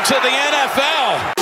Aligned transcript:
Welcome 0.00 0.16
to 0.16 0.28
the 0.28 0.32
NFL. 0.32 1.34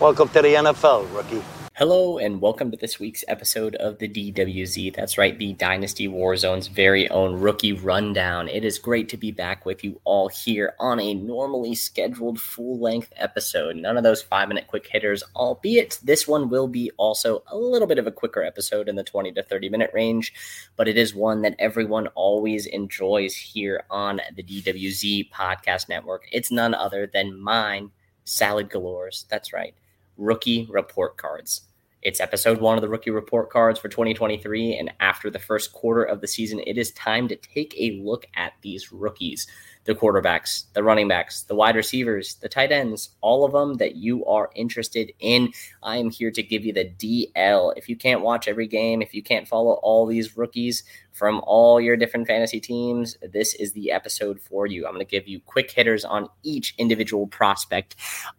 Welcome 0.00 0.28
to 0.30 0.42
the 0.42 0.54
NFL, 0.54 1.14
rookie. 1.14 1.61
Hello, 1.82 2.16
and 2.18 2.40
welcome 2.40 2.70
to 2.70 2.76
this 2.76 3.00
week's 3.00 3.24
episode 3.26 3.74
of 3.74 3.98
the 3.98 4.06
DWZ. 4.06 4.94
That's 4.94 5.18
right, 5.18 5.36
the 5.36 5.54
Dynasty 5.54 6.06
Warzone's 6.06 6.68
very 6.68 7.10
own 7.10 7.40
rookie 7.40 7.72
rundown. 7.72 8.46
It 8.46 8.64
is 8.64 8.78
great 8.78 9.08
to 9.08 9.16
be 9.16 9.32
back 9.32 9.66
with 9.66 9.82
you 9.82 10.00
all 10.04 10.28
here 10.28 10.74
on 10.78 11.00
a 11.00 11.12
normally 11.12 11.74
scheduled 11.74 12.40
full 12.40 12.78
length 12.78 13.12
episode. 13.16 13.74
None 13.74 13.96
of 13.96 14.04
those 14.04 14.22
five 14.22 14.46
minute 14.46 14.68
quick 14.68 14.86
hitters, 14.86 15.24
albeit 15.34 15.98
this 16.04 16.28
one 16.28 16.48
will 16.48 16.68
be 16.68 16.92
also 16.98 17.42
a 17.48 17.56
little 17.56 17.88
bit 17.88 17.98
of 17.98 18.06
a 18.06 18.12
quicker 18.12 18.44
episode 18.44 18.88
in 18.88 18.94
the 18.94 19.02
20 19.02 19.32
to 19.32 19.42
30 19.42 19.68
minute 19.68 19.90
range, 19.92 20.32
but 20.76 20.86
it 20.86 20.96
is 20.96 21.16
one 21.16 21.42
that 21.42 21.56
everyone 21.58 22.06
always 22.14 22.66
enjoys 22.66 23.34
here 23.34 23.82
on 23.90 24.20
the 24.36 24.44
DWZ 24.44 25.30
podcast 25.32 25.88
network. 25.88 26.28
It's 26.30 26.52
none 26.52 26.74
other 26.74 27.10
than 27.12 27.40
mine, 27.40 27.90
Salad 28.22 28.70
Galores. 28.70 29.26
That's 29.28 29.52
right 29.52 29.74
rookie 30.16 30.68
report 30.70 31.16
cards. 31.16 31.62
It's 32.02 32.20
episode 32.20 32.60
one 32.60 32.76
of 32.76 32.82
the 32.82 32.88
rookie 32.88 33.12
report 33.12 33.48
cards 33.48 33.78
for 33.78 33.88
2023. 33.88 34.76
And 34.76 34.92
after 34.98 35.30
the 35.30 35.38
first 35.38 35.72
quarter 35.72 36.02
of 36.02 36.20
the 36.20 36.26
season, 36.26 36.60
it 36.66 36.76
is 36.76 36.90
time 36.92 37.28
to 37.28 37.36
take 37.36 37.74
a 37.78 38.00
look 38.02 38.26
at 38.34 38.54
these 38.60 38.90
rookies 38.90 39.46
the 39.84 39.94
quarterbacks, 39.94 40.64
the 40.74 40.82
running 40.82 41.08
backs, 41.08 41.42
the 41.42 41.54
wide 41.54 41.76
receivers, 41.76 42.36
the 42.36 42.48
tight 42.48 42.70
ends, 42.70 43.10
all 43.20 43.44
of 43.44 43.52
them 43.52 43.74
that 43.78 43.96
you 43.96 44.24
are 44.26 44.50
interested 44.54 45.12
in. 45.18 45.52
I 45.82 45.96
am 45.96 46.10
here 46.10 46.30
to 46.30 46.42
give 46.42 46.64
you 46.64 46.72
the 46.72 46.90
DL. 46.98 47.72
If 47.76 47.88
you 47.88 47.96
can't 47.96 48.22
watch 48.22 48.46
every 48.46 48.68
game, 48.68 49.02
if 49.02 49.14
you 49.14 49.22
can't 49.22 49.48
follow 49.48 49.72
all 49.82 50.06
these 50.06 50.36
rookies 50.36 50.84
from 51.12 51.42
all 51.44 51.80
your 51.80 51.96
different 51.96 52.26
fantasy 52.26 52.58
teams, 52.58 53.16
this 53.32 53.54
is 53.54 53.72
the 53.72 53.90
episode 53.90 54.40
for 54.40 54.66
you. 54.66 54.86
I'm 54.86 54.94
going 54.94 55.04
to 55.04 55.10
give 55.10 55.28
you 55.28 55.40
quick 55.40 55.70
hitters 55.70 56.04
on 56.04 56.28
each 56.42 56.74
individual 56.78 57.26
prospect 57.26 57.96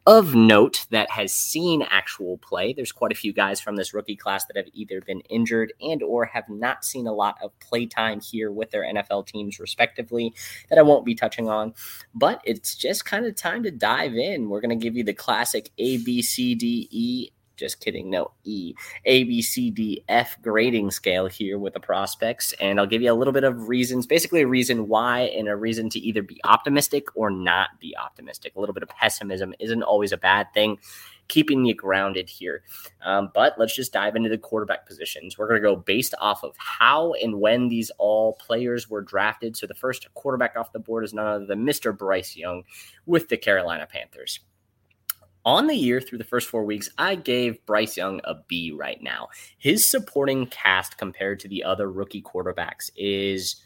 of 0.07 0.33
note 0.33 0.85
that 0.89 1.09
has 1.11 1.33
seen 1.33 1.83
actual 1.83 2.37
play. 2.39 2.73
There's 2.73 2.91
quite 2.91 3.11
a 3.11 3.15
few 3.15 3.31
guys 3.31 3.61
from 3.61 3.75
this 3.75 3.93
rookie 3.93 4.15
class 4.15 4.45
that 4.45 4.57
have 4.57 4.67
either 4.73 5.01
been 5.01 5.19
injured 5.29 5.73
and 5.81 6.01
or 6.01 6.25
have 6.25 6.49
not 6.49 6.83
seen 6.83 7.05
a 7.05 7.13
lot 7.13 7.35
of 7.43 7.57
play 7.59 7.85
time 7.85 8.19
here 8.21 8.51
with 8.51 8.71
their 8.71 8.83
NFL 8.83 9.27
teams 9.27 9.59
respectively 9.59 10.33
that 10.69 10.79
I 10.79 10.83
won't 10.83 11.05
be 11.05 11.15
touching 11.15 11.32
touching 11.33 11.49
on. 11.49 11.73
But 12.13 12.41
it's 12.43 12.75
just 12.75 13.05
kind 13.05 13.25
of 13.25 13.35
time 13.35 13.63
to 13.63 13.71
dive 13.71 14.15
in. 14.15 14.49
We're 14.49 14.61
going 14.61 14.77
to 14.77 14.83
give 14.83 14.95
you 14.95 15.03
the 15.03 15.13
classic 15.13 15.71
A, 15.77 15.97
B, 15.97 16.21
C, 16.21 16.55
D, 16.55 16.87
E. 16.91 17.29
Just 17.55 17.79
kidding. 17.79 18.09
No, 18.09 18.31
E. 18.43 18.73
A, 19.05 19.23
B, 19.25 19.41
C, 19.41 19.69
D, 19.69 20.03
F 20.09 20.41
grading 20.41 20.91
scale 20.91 21.27
here 21.27 21.59
with 21.59 21.73
the 21.73 21.79
prospects. 21.79 22.53
And 22.59 22.79
I'll 22.79 22.87
give 22.87 23.01
you 23.01 23.11
a 23.11 23.13
little 23.13 23.33
bit 23.33 23.43
of 23.43 23.69
reasons, 23.69 24.07
basically 24.07 24.41
a 24.41 24.47
reason 24.47 24.87
why 24.87 25.21
and 25.21 25.47
a 25.47 25.55
reason 25.55 25.89
to 25.91 25.99
either 25.99 26.23
be 26.23 26.41
optimistic 26.43 27.05
or 27.15 27.29
not 27.29 27.79
be 27.79 27.95
optimistic. 27.95 28.55
A 28.55 28.59
little 28.59 28.73
bit 28.73 28.83
of 28.83 28.89
pessimism 28.89 29.53
isn't 29.59 29.83
always 29.83 30.11
a 30.11 30.17
bad 30.17 30.47
thing 30.53 30.79
keeping 31.27 31.65
you 31.65 31.73
grounded 31.73 32.29
here. 32.29 32.63
Um, 33.01 33.29
but 33.33 33.55
let's 33.57 33.75
just 33.75 33.93
dive 33.93 34.15
into 34.15 34.29
the 34.29 34.37
quarterback 34.37 34.85
positions. 34.85 35.37
We're 35.37 35.47
going 35.47 35.61
to 35.61 35.67
go 35.67 35.75
based 35.75 36.13
off 36.19 36.43
of 36.43 36.55
how 36.57 37.13
and 37.13 37.39
when 37.39 37.69
these 37.69 37.91
all 37.97 38.33
players 38.33 38.89
were 38.89 39.01
drafted. 39.01 39.55
So 39.55 39.67
the 39.67 39.73
first 39.73 40.11
quarterback 40.13 40.55
off 40.55 40.73
the 40.73 40.79
board 40.79 41.03
is 41.03 41.13
none 41.13 41.27
other 41.27 41.45
than 41.45 41.65
Mr. 41.65 41.97
Bryce 41.97 42.35
Young 42.35 42.63
with 43.05 43.29
the 43.29 43.37
Carolina 43.37 43.87
Panthers. 43.89 44.39
On 45.45 45.67
the 45.67 45.75
year 45.75 45.99
through 45.99 46.19
the 46.19 46.23
first 46.23 46.47
four 46.47 46.63
weeks, 46.63 46.89
I 46.97 47.15
gave 47.15 47.65
Bryce 47.65 47.97
Young 47.97 48.21
a 48.23 48.35
B 48.47 48.71
right 48.71 49.01
now. 49.03 49.27
His 49.57 49.91
supporting 49.91 50.45
cast 50.45 50.97
compared 50.97 51.41
to 51.41 51.49
the 51.49 51.65
other 51.65 51.91
rookie 51.91 52.21
quarterbacks 52.21 52.89
is 52.95 53.57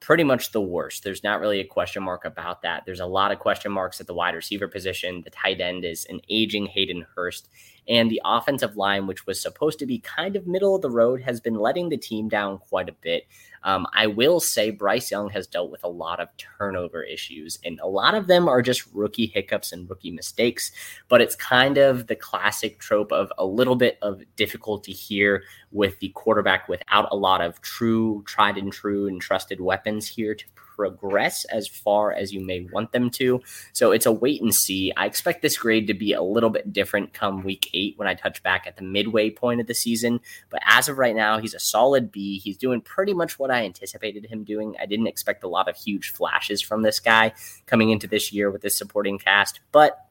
pretty 0.00 0.24
much 0.24 0.50
the 0.50 0.60
worst. 0.60 1.04
There's 1.04 1.22
not 1.22 1.40
really 1.40 1.60
a 1.60 1.64
question 1.64 2.02
mark 2.02 2.24
about 2.24 2.62
that. 2.62 2.84
There's 2.84 3.00
a 3.00 3.06
lot 3.06 3.30
of 3.30 3.38
question 3.38 3.70
marks 3.70 4.00
at 4.00 4.08
the 4.08 4.14
wide 4.14 4.34
receiver 4.34 4.66
position. 4.66 5.22
The 5.22 5.30
tight 5.30 5.60
end 5.60 5.84
is 5.84 6.04
an 6.06 6.20
aging 6.28 6.66
Hayden 6.66 7.06
Hurst. 7.14 7.48
And 7.88 8.10
the 8.10 8.20
offensive 8.24 8.76
line, 8.76 9.06
which 9.06 9.26
was 9.26 9.40
supposed 9.40 9.78
to 9.80 9.86
be 9.86 9.98
kind 9.98 10.36
of 10.36 10.46
middle 10.46 10.74
of 10.74 10.82
the 10.82 10.90
road, 10.90 11.22
has 11.22 11.40
been 11.40 11.54
letting 11.54 11.88
the 11.88 11.96
team 11.96 12.28
down 12.28 12.58
quite 12.58 12.88
a 12.88 12.92
bit. 13.00 13.26
Um, 13.62 13.86
I 13.92 14.06
will 14.06 14.40
say 14.40 14.70
Bryce 14.70 15.10
Young 15.10 15.28
has 15.30 15.46
dealt 15.46 15.70
with 15.70 15.84
a 15.84 15.88
lot 15.88 16.20
of 16.20 16.28
turnover 16.36 17.02
issues, 17.02 17.58
and 17.64 17.78
a 17.80 17.86
lot 17.86 18.14
of 18.14 18.26
them 18.26 18.48
are 18.48 18.62
just 18.62 18.86
rookie 18.94 19.26
hiccups 19.26 19.72
and 19.72 19.88
rookie 19.88 20.10
mistakes. 20.10 20.72
But 21.08 21.20
it's 21.20 21.34
kind 21.34 21.76
of 21.76 22.06
the 22.06 22.16
classic 22.16 22.78
trope 22.78 23.12
of 23.12 23.30
a 23.38 23.44
little 23.44 23.76
bit 23.76 23.98
of 24.02 24.22
difficulty 24.36 24.92
here 24.92 25.42
with 25.72 25.98
the 25.98 26.08
quarterback 26.10 26.68
without 26.68 27.08
a 27.10 27.16
lot 27.16 27.40
of 27.40 27.60
true, 27.60 28.22
tried 28.26 28.56
and 28.56 28.72
true, 28.72 29.08
and 29.08 29.20
trusted 29.20 29.60
weapons 29.60 30.06
here 30.06 30.34
to 30.34 30.44
progress 30.80 31.44
as 31.46 31.68
far 31.68 32.10
as 32.10 32.32
you 32.32 32.40
may 32.40 32.66
want 32.72 32.90
them 32.92 33.10
to. 33.10 33.42
So 33.74 33.92
it's 33.92 34.06
a 34.06 34.12
wait 34.12 34.40
and 34.40 34.54
see. 34.54 34.94
I 34.96 35.04
expect 35.04 35.42
this 35.42 35.58
grade 35.58 35.86
to 35.88 35.94
be 35.94 36.14
a 36.14 36.22
little 36.22 36.48
bit 36.48 36.72
different 36.72 37.12
come 37.12 37.42
week 37.42 37.68
eight 37.74 37.98
when 37.98 38.08
I 38.08 38.14
touch 38.14 38.42
back 38.42 38.66
at 38.66 38.76
the 38.76 38.82
midway 38.82 39.28
point 39.28 39.60
of 39.60 39.66
the 39.66 39.74
season. 39.74 40.20
But 40.48 40.62
as 40.64 40.88
of 40.88 40.96
right 40.96 41.14
now, 41.14 41.38
he's 41.38 41.52
a 41.52 41.60
solid 41.60 42.10
B. 42.10 42.38
He's 42.38 42.56
doing 42.56 42.80
pretty 42.80 43.12
much 43.12 43.38
what 43.38 43.50
I 43.50 43.66
anticipated 43.66 44.24
him 44.24 44.42
doing. 44.42 44.74
I 44.80 44.86
didn't 44.86 45.06
expect 45.06 45.44
a 45.44 45.48
lot 45.48 45.68
of 45.68 45.76
huge 45.76 46.12
flashes 46.12 46.62
from 46.62 46.80
this 46.80 46.98
guy 46.98 47.34
coming 47.66 47.90
into 47.90 48.06
this 48.06 48.32
year 48.32 48.50
with 48.50 48.62
this 48.62 48.78
supporting 48.78 49.18
cast, 49.18 49.60
but 49.72 50.06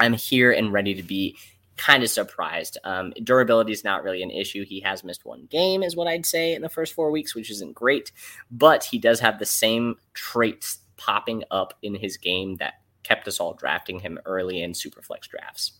I'm 0.00 0.14
here 0.14 0.50
and 0.50 0.72
ready 0.72 0.94
to 0.94 1.04
be 1.04 1.36
kind 1.76 2.02
of 2.02 2.10
surprised. 2.10 2.78
Um, 2.84 3.12
durability 3.22 3.72
is 3.72 3.84
not 3.84 4.04
really 4.04 4.22
an 4.22 4.30
issue. 4.30 4.64
He 4.64 4.80
has 4.80 5.04
missed 5.04 5.24
one 5.24 5.46
game, 5.50 5.82
is 5.82 5.96
what 5.96 6.08
I'd 6.08 6.26
say, 6.26 6.54
in 6.54 6.62
the 6.62 6.68
first 6.68 6.94
four 6.94 7.10
weeks, 7.10 7.34
which 7.34 7.50
isn't 7.50 7.74
great. 7.74 8.12
But 8.50 8.84
he 8.84 8.98
does 8.98 9.20
have 9.20 9.38
the 9.38 9.46
same 9.46 9.96
traits 10.12 10.78
popping 10.96 11.44
up 11.50 11.74
in 11.82 11.94
his 11.94 12.16
game 12.16 12.56
that 12.56 12.74
kept 13.02 13.28
us 13.28 13.40
all 13.40 13.54
drafting 13.54 14.00
him 14.00 14.18
early 14.24 14.62
in 14.62 14.72
superflex 14.72 15.28
drafts. 15.28 15.72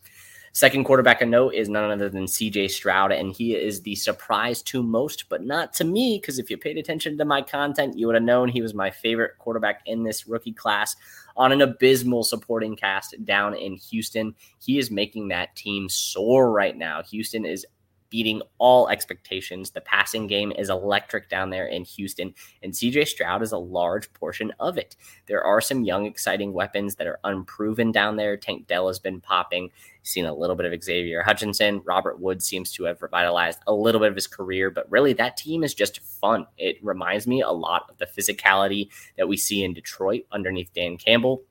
Second 0.55 0.85
quarterback 0.85 1.21
of 1.21 1.29
note 1.29 1.53
is 1.53 1.69
none 1.69 1.91
other 1.91 2.09
than 2.09 2.27
CJ 2.27 2.71
Stroud, 2.71 3.11
and 3.11 3.33
he 3.35 3.57
is 3.57 3.83
the 3.83 3.97
surprise 3.97 4.63
to 4.63 4.85
most, 4.85 5.29
but 5.29 5.43
not 5.45 5.73
to 5.73 5.85
me, 5.85 6.21
because 6.21 6.39
if 6.39 6.49
you 6.49 6.57
paid 6.57 6.79
attention 6.79 7.19
to 7.19 7.25
my 7.25 7.43
content, 7.43 7.99
you 7.99 8.07
would 8.07 8.15
have 8.15 8.23
known 8.23 8.49
he 8.49 8.63
was 8.63 8.73
my 8.73 8.89
favorite 8.89 9.33
quarterback 9.41 9.81
in 9.85 10.05
this 10.05 10.29
rookie 10.29 10.53
class 10.53 10.95
on 11.37 11.51
an 11.51 11.61
abysmal 11.61 12.23
supporting 12.23 12.77
cast 12.77 13.17
down 13.25 13.57
in 13.57 13.75
Houston. 13.91 14.33
He 14.61 14.79
is 14.79 14.93
making 14.93 15.27
that 15.27 15.57
team 15.57 15.89
soar 15.89 16.53
right 16.53 16.77
now. 16.77 17.03
Houston 17.03 17.45
is 17.45 17.67
beating 18.15 18.41
all 18.59 18.89
expectations. 18.89 19.73
The 19.73 19.81
passing 19.81 20.29
game 20.29 20.53
is 20.53 20.71
electric 20.71 21.29
down 21.29 21.51
there 21.51 21.67
in 21.67 21.83
Houston, 21.83 22.33
and 22.63 22.73
CJ 22.73 23.09
Stroud 23.09 23.43
is 23.43 23.51
a 23.51 23.59
large 23.59 24.13
portion 24.13 24.53
of 24.61 24.79
it. 24.79 24.95
There 25.27 25.43
are 25.43 25.61
some 25.61 25.83
young, 25.83 26.07
exciting 26.07 26.53
weapons 26.53 26.95
that 26.95 27.09
are 27.09 27.19
unproven 27.25 27.91
down 27.91 28.15
there. 28.15 28.37
Tank 28.37 28.69
Dell 28.69 28.87
has 28.87 29.01
been 29.01 29.21
popping. 29.21 29.71
Seen 30.05 30.27
a 30.27 30.33
little 30.33 30.55
bit 30.55 30.73
of 30.73 30.85
Xavier 30.85 31.25
Hutchinson. 31.25 31.83
Robert 31.85 32.21
Wood 32.21 32.41
seems 32.41 32.71
to 32.75 32.85
have 32.85 33.03
revitalized 33.03 33.59
a 33.67 33.75
little 33.75 34.01
bit 34.01 34.11
of 34.11 34.15
his 34.15 34.29
career, 34.29 34.71
but 34.71 34.89
really 34.93 35.13
that 35.15 35.37
team 35.37 35.65
is 35.65 35.75
just 35.75 35.99
fun. 35.99 36.47
It 36.57 36.77
reminds 36.85 37.27
me 37.27 37.43
a 37.43 37.51
lot 37.51 37.91
of 37.91 37.99
the 37.99 38.07
physicality 38.07 38.91
that 39.19 39.27
we 39.27 39.37
see 39.37 39.65
in 39.65 39.75
Detroit 39.75 40.23
underneath 40.31 40.73
Dan 40.73 40.99
Campbell. 40.99 41.43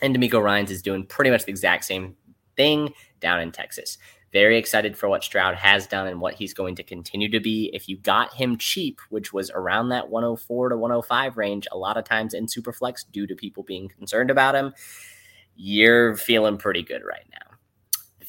And 0.00 0.14
DeMeco 0.14 0.40
Ryans 0.40 0.70
is 0.70 0.80
doing 0.80 1.06
pretty 1.06 1.32
much 1.32 1.44
the 1.44 1.50
exact 1.50 1.86
same 1.86 2.14
thing 2.58 2.92
down 3.20 3.40
in 3.40 3.52
Texas. 3.52 3.96
Very 4.30 4.58
excited 4.58 4.94
for 4.94 5.08
what 5.08 5.24
Stroud 5.24 5.54
has 5.54 5.86
done 5.86 6.06
and 6.06 6.20
what 6.20 6.34
he's 6.34 6.52
going 6.52 6.74
to 6.74 6.82
continue 6.82 7.30
to 7.30 7.40
be. 7.40 7.70
If 7.72 7.88
you 7.88 7.96
got 7.96 8.34
him 8.34 8.58
cheap, 8.58 9.00
which 9.08 9.32
was 9.32 9.50
around 9.52 9.88
that 9.88 10.10
104 10.10 10.68
to 10.68 10.76
105 10.76 11.38
range, 11.38 11.66
a 11.72 11.78
lot 11.78 11.96
of 11.96 12.04
times 12.04 12.34
in 12.34 12.44
Superflex 12.44 13.06
due 13.10 13.26
to 13.26 13.34
people 13.34 13.62
being 13.62 13.88
concerned 13.88 14.30
about 14.30 14.54
him, 14.54 14.74
you're 15.56 16.14
feeling 16.16 16.58
pretty 16.58 16.82
good 16.82 17.02
right 17.08 17.26
now. 17.30 17.47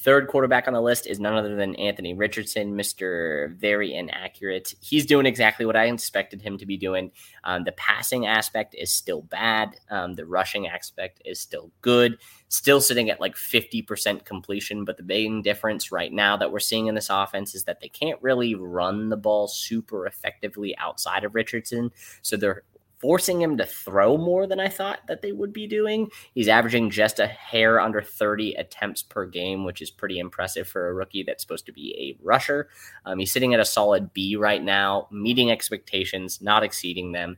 Third 0.01 0.29
quarterback 0.29 0.65
on 0.65 0.73
the 0.73 0.81
list 0.81 1.07
is 1.07 1.19
none 1.19 1.35
other 1.35 1.55
than 1.55 1.75
Anthony 1.75 2.13
Richardson, 2.13 2.73
Mr. 2.73 3.53
Very 3.57 3.93
Inaccurate. 3.93 4.73
He's 4.79 5.05
doing 5.05 5.25
exactly 5.25 5.65
what 5.65 5.75
I 5.75 5.87
expected 5.87 6.41
him 6.41 6.57
to 6.57 6.65
be 6.65 6.77
doing. 6.77 7.11
Um, 7.43 7.65
the 7.65 7.73
passing 7.73 8.25
aspect 8.25 8.75
is 8.75 8.93
still 8.93 9.23
bad, 9.23 9.75
um, 9.89 10.13
the 10.13 10.25
rushing 10.25 10.67
aspect 10.67 11.21
is 11.25 11.41
still 11.41 11.69
good, 11.81 12.17
still 12.47 12.79
sitting 12.79 13.09
at 13.09 13.19
like 13.19 13.35
50% 13.35 14.23
completion. 14.23 14.85
But 14.85 14.95
the 14.95 15.03
main 15.03 15.41
difference 15.41 15.91
right 15.91 16.13
now 16.13 16.37
that 16.37 16.49
we're 16.49 16.59
seeing 16.59 16.87
in 16.87 16.95
this 16.95 17.09
offense 17.09 17.53
is 17.53 17.65
that 17.65 17.81
they 17.81 17.89
can't 17.89 18.21
really 18.21 18.55
run 18.55 19.09
the 19.09 19.17
ball 19.17 19.49
super 19.49 20.07
effectively 20.07 20.77
outside 20.77 21.25
of 21.25 21.35
Richardson. 21.35 21.91
So 22.21 22.37
they're 22.37 22.63
forcing 22.99 23.41
him 23.41 23.57
to 23.57 23.65
throw 23.65 24.17
more 24.17 24.45
than 24.45 24.59
I 24.59 24.67
thought 24.67 24.99
that 25.07 25.21
they 25.21 25.31
would 25.31 25.53
be 25.53 25.67
doing. 25.67 26.09
He's 26.33 26.49
averaging 26.49 26.89
just 26.89 27.19
a 27.19 27.27
hair 27.27 27.79
under 27.79 28.01
30 28.01 28.55
attempts 28.55 29.01
per 29.01 29.25
game, 29.25 29.63
which 29.63 29.81
is 29.81 29.89
pretty 29.89 30.19
impressive 30.19 30.67
for 30.67 30.89
a 30.89 30.93
rookie 30.93 31.23
that's 31.23 31.41
supposed 31.41 31.65
to 31.67 31.71
be 31.71 31.95
a 31.97 32.23
rusher. 32.23 32.69
Um, 33.05 33.19
he's 33.19 33.31
sitting 33.31 33.53
at 33.53 33.59
a 33.59 33.65
solid 33.65 34.13
B 34.13 34.35
right 34.35 34.61
now, 34.61 35.07
meeting 35.11 35.49
expectations, 35.49 36.41
not 36.41 36.63
exceeding 36.63 37.13
them. 37.13 37.37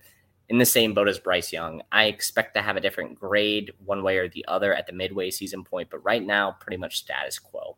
In 0.50 0.58
the 0.58 0.66
same 0.66 0.94
boat 0.94 1.08
as 1.08 1.20
Bryce 1.20 1.54
Young, 1.54 1.82
I 1.94 2.06
expect 2.06 2.56
to 2.56 2.62
have 2.62 2.76
a 2.76 2.82
different 2.82 3.18
grade 3.18 3.72
one 3.86 4.04
way 4.04 4.18
or 4.18 4.28
the 4.28 4.44
other 4.50 4.74
at 4.74 4.86
the 4.86 4.92
midway 4.92 5.30
season 5.30 5.64
point, 5.64 5.90
but 5.90 6.04
right 6.04 6.26
now, 6.26 6.58
pretty 6.60 6.76
much 6.76 6.98
status 6.98 7.40
quo. 7.40 7.78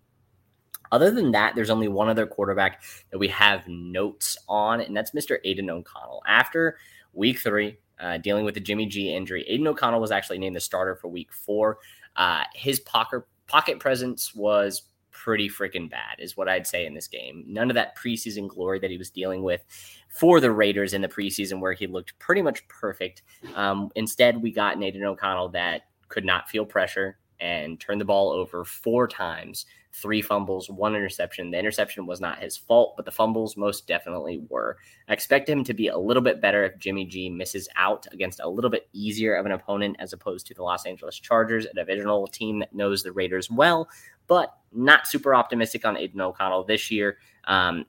Other 0.91 1.11
than 1.11 1.31
that, 1.31 1.53
there's 1.53 1.69
only 1.69 1.87
one 1.87 2.09
other 2.09 2.25
quarterback 2.25 2.83
that 3.11 3.17
we 3.17 3.27
have 3.27 3.67
notes 3.67 4.37
on, 4.47 4.79
and 4.79 4.95
that's 4.95 5.11
Mr. 5.11 5.37
Aidan 5.43 5.69
O'Connell. 5.69 6.23
After 6.27 6.77
week 7.13 7.39
three, 7.39 7.77
uh, 7.99 8.17
dealing 8.17 8.45
with 8.45 8.53
the 8.53 8.59
Jimmy 8.59 8.85
G 8.85 9.15
injury, 9.15 9.45
Aidan 9.47 9.67
O'Connell 9.67 10.01
was 10.01 10.11
actually 10.11 10.39
named 10.39 10.55
the 10.55 10.61
starter 10.61 10.95
for 10.95 11.07
week 11.07 11.31
four. 11.31 11.77
Uh, 12.15 12.43
his 12.53 12.79
pocket 12.81 13.23
pocket 13.47 13.79
presence 13.79 14.33
was 14.35 14.83
pretty 15.11 15.47
freaking 15.47 15.89
bad, 15.89 16.17
is 16.19 16.35
what 16.35 16.49
I'd 16.49 16.67
say 16.67 16.85
in 16.85 16.93
this 16.93 17.07
game. 17.07 17.45
None 17.47 17.69
of 17.69 17.75
that 17.75 17.97
preseason 17.97 18.47
glory 18.47 18.79
that 18.79 18.89
he 18.91 18.97
was 18.97 19.09
dealing 19.09 19.43
with 19.43 19.63
for 20.09 20.39
the 20.39 20.51
Raiders 20.51 20.93
in 20.93 21.01
the 21.01 21.07
preseason, 21.07 21.59
where 21.59 21.73
he 21.73 21.87
looked 21.87 22.17
pretty 22.19 22.41
much 22.41 22.67
perfect. 22.67 23.21
Um, 23.55 23.89
instead, 23.95 24.41
we 24.41 24.51
got 24.51 24.81
Aidan 24.81 25.03
O'Connell 25.03 25.49
that 25.49 25.83
could 26.09 26.25
not 26.25 26.49
feel 26.49 26.65
pressure 26.65 27.19
and 27.39 27.79
turned 27.79 28.01
the 28.01 28.05
ball 28.05 28.31
over 28.31 28.65
four 28.65 29.07
times 29.07 29.65
three 29.93 30.21
fumbles, 30.21 30.69
one 30.69 30.95
interception. 30.95 31.51
The 31.51 31.59
interception 31.59 32.05
was 32.05 32.19
not 32.19 32.39
his 32.39 32.57
fault, 32.57 32.95
but 32.95 33.05
the 33.05 33.11
fumbles 33.11 33.55
most 33.55 33.87
definitely 33.87 34.41
were. 34.49 34.77
I 35.07 35.13
expect 35.13 35.47
him 35.47 35.63
to 35.63 35.73
be 35.73 35.87
a 35.87 35.97
little 35.97 36.23
bit 36.23 36.41
better 36.41 36.63
if 36.63 36.79
Jimmy 36.79 37.05
G 37.05 37.29
misses 37.29 37.69
out 37.75 38.07
against 38.11 38.39
a 38.39 38.49
little 38.49 38.71
bit 38.71 38.89
easier 38.91 39.35
of 39.35 39.45
an 39.45 39.51
opponent 39.51 39.97
as 39.99 40.11
opposed 40.11 40.47
to 40.47 40.53
the 40.55 40.63
Los 40.63 40.85
Angeles 40.85 41.19
Chargers, 41.19 41.65
a 41.65 41.73
divisional 41.73 42.27
team 42.27 42.59
that 42.59 42.73
knows 42.73 43.03
the 43.03 43.11
Raiders 43.11 43.51
well, 43.51 43.87
but 44.27 44.57
not 44.71 45.07
super 45.07 45.35
optimistic 45.35 45.85
on 45.85 45.97
Aidan 45.97 46.21
O'Connell 46.21 46.63
this 46.63 46.89
year. 46.89 47.17
Um, 47.45 47.85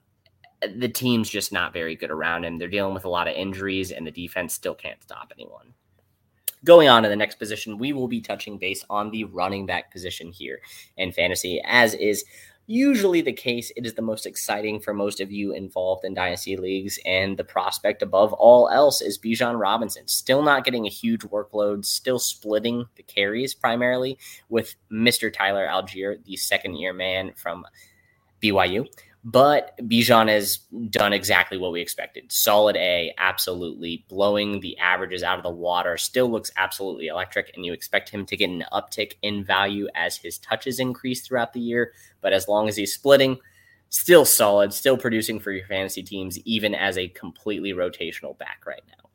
the 0.77 0.89
team's 0.89 1.29
just 1.29 1.51
not 1.51 1.73
very 1.73 1.95
good 1.95 2.11
around 2.11 2.45
him. 2.45 2.57
They're 2.57 2.67
dealing 2.67 2.93
with 2.93 3.05
a 3.05 3.09
lot 3.09 3.27
of 3.27 3.35
injuries, 3.35 3.91
and 3.91 4.05
the 4.05 4.11
defense 4.11 4.53
still 4.53 4.75
can't 4.75 5.01
stop 5.01 5.33
anyone. 5.35 5.73
Going 6.65 6.89
on 6.89 7.03
to 7.03 7.09
the 7.09 7.15
next 7.15 7.35
position, 7.35 7.77
we 7.77 7.93
will 7.93 8.07
be 8.07 8.21
touching 8.21 8.57
base 8.57 8.83
on 8.89 9.11
the 9.11 9.23
running 9.25 9.67
back 9.67 9.91
position 9.91 10.31
here 10.31 10.59
in 10.97 11.11
fantasy, 11.11 11.61
as 11.63 11.93
is 11.93 12.25
usually 12.65 13.21
the 13.21 13.33
case. 13.33 13.71
It 13.75 13.85
is 13.85 13.93
the 13.93 14.01
most 14.01 14.25
exciting 14.25 14.79
for 14.79 14.91
most 14.91 15.21
of 15.21 15.31
you 15.31 15.53
involved 15.53 16.03
in 16.05 16.15
dynasty 16.15 16.57
leagues, 16.57 16.97
and 17.05 17.37
the 17.37 17.43
prospect 17.43 18.01
above 18.01 18.33
all 18.33 18.67
else 18.69 18.99
is 18.99 19.19
Bijan 19.19 19.59
Robinson. 19.59 20.07
Still 20.07 20.41
not 20.41 20.65
getting 20.65 20.87
a 20.87 20.89
huge 20.89 21.21
workload, 21.21 21.85
still 21.85 22.17
splitting 22.17 22.85
the 22.95 23.03
carries 23.03 23.53
primarily 23.53 24.17
with 24.49 24.75
Mr. 24.91 25.31
Tyler 25.31 25.67
Allgeier, 25.67 26.23
the 26.25 26.35
second 26.35 26.77
year 26.77 26.93
man 26.93 27.31
from 27.35 27.63
BYU. 28.41 28.87
But 29.27 29.75
Bijan 29.79 30.29
has 30.29 30.57
done 30.91 31.11
exactly 31.11 31.57
what 31.57 31.71
we 31.71 31.81
expected. 31.81 32.31
Solid 32.31 32.75
A, 32.75 33.11
absolutely 33.17 34.05
blowing 34.07 34.59
the 34.59 34.77
averages 34.77 35.23
out 35.23 35.39
of 35.39 35.43
the 35.43 35.49
water. 35.49 35.97
Still 35.97 36.29
looks 36.29 36.51
absolutely 36.57 37.07
electric, 37.07 37.51
and 37.55 37.65
you 37.65 37.73
expect 37.73 38.09
him 38.09 38.27
to 38.27 38.37
get 38.37 38.51
an 38.51 38.63
uptick 38.71 39.13
in 39.23 39.43
value 39.43 39.87
as 39.95 40.15
his 40.15 40.37
touches 40.37 40.79
increase 40.79 41.21
throughout 41.21 41.53
the 41.53 41.59
year. 41.59 41.93
But 42.21 42.33
as 42.33 42.47
long 42.47 42.69
as 42.69 42.75
he's 42.75 42.93
splitting, 42.93 43.39
still 43.89 44.25
solid, 44.25 44.71
still 44.71 44.95
producing 44.95 45.39
for 45.39 45.51
your 45.51 45.65
fantasy 45.65 46.03
teams, 46.03 46.37
even 46.41 46.75
as 46.75 46.95
a 46.95 47.07
completely 47.07 47.73
rotational 47.73 48.37
back 48.37 48.63
right 48.67 48.83
now. 48.87 49.09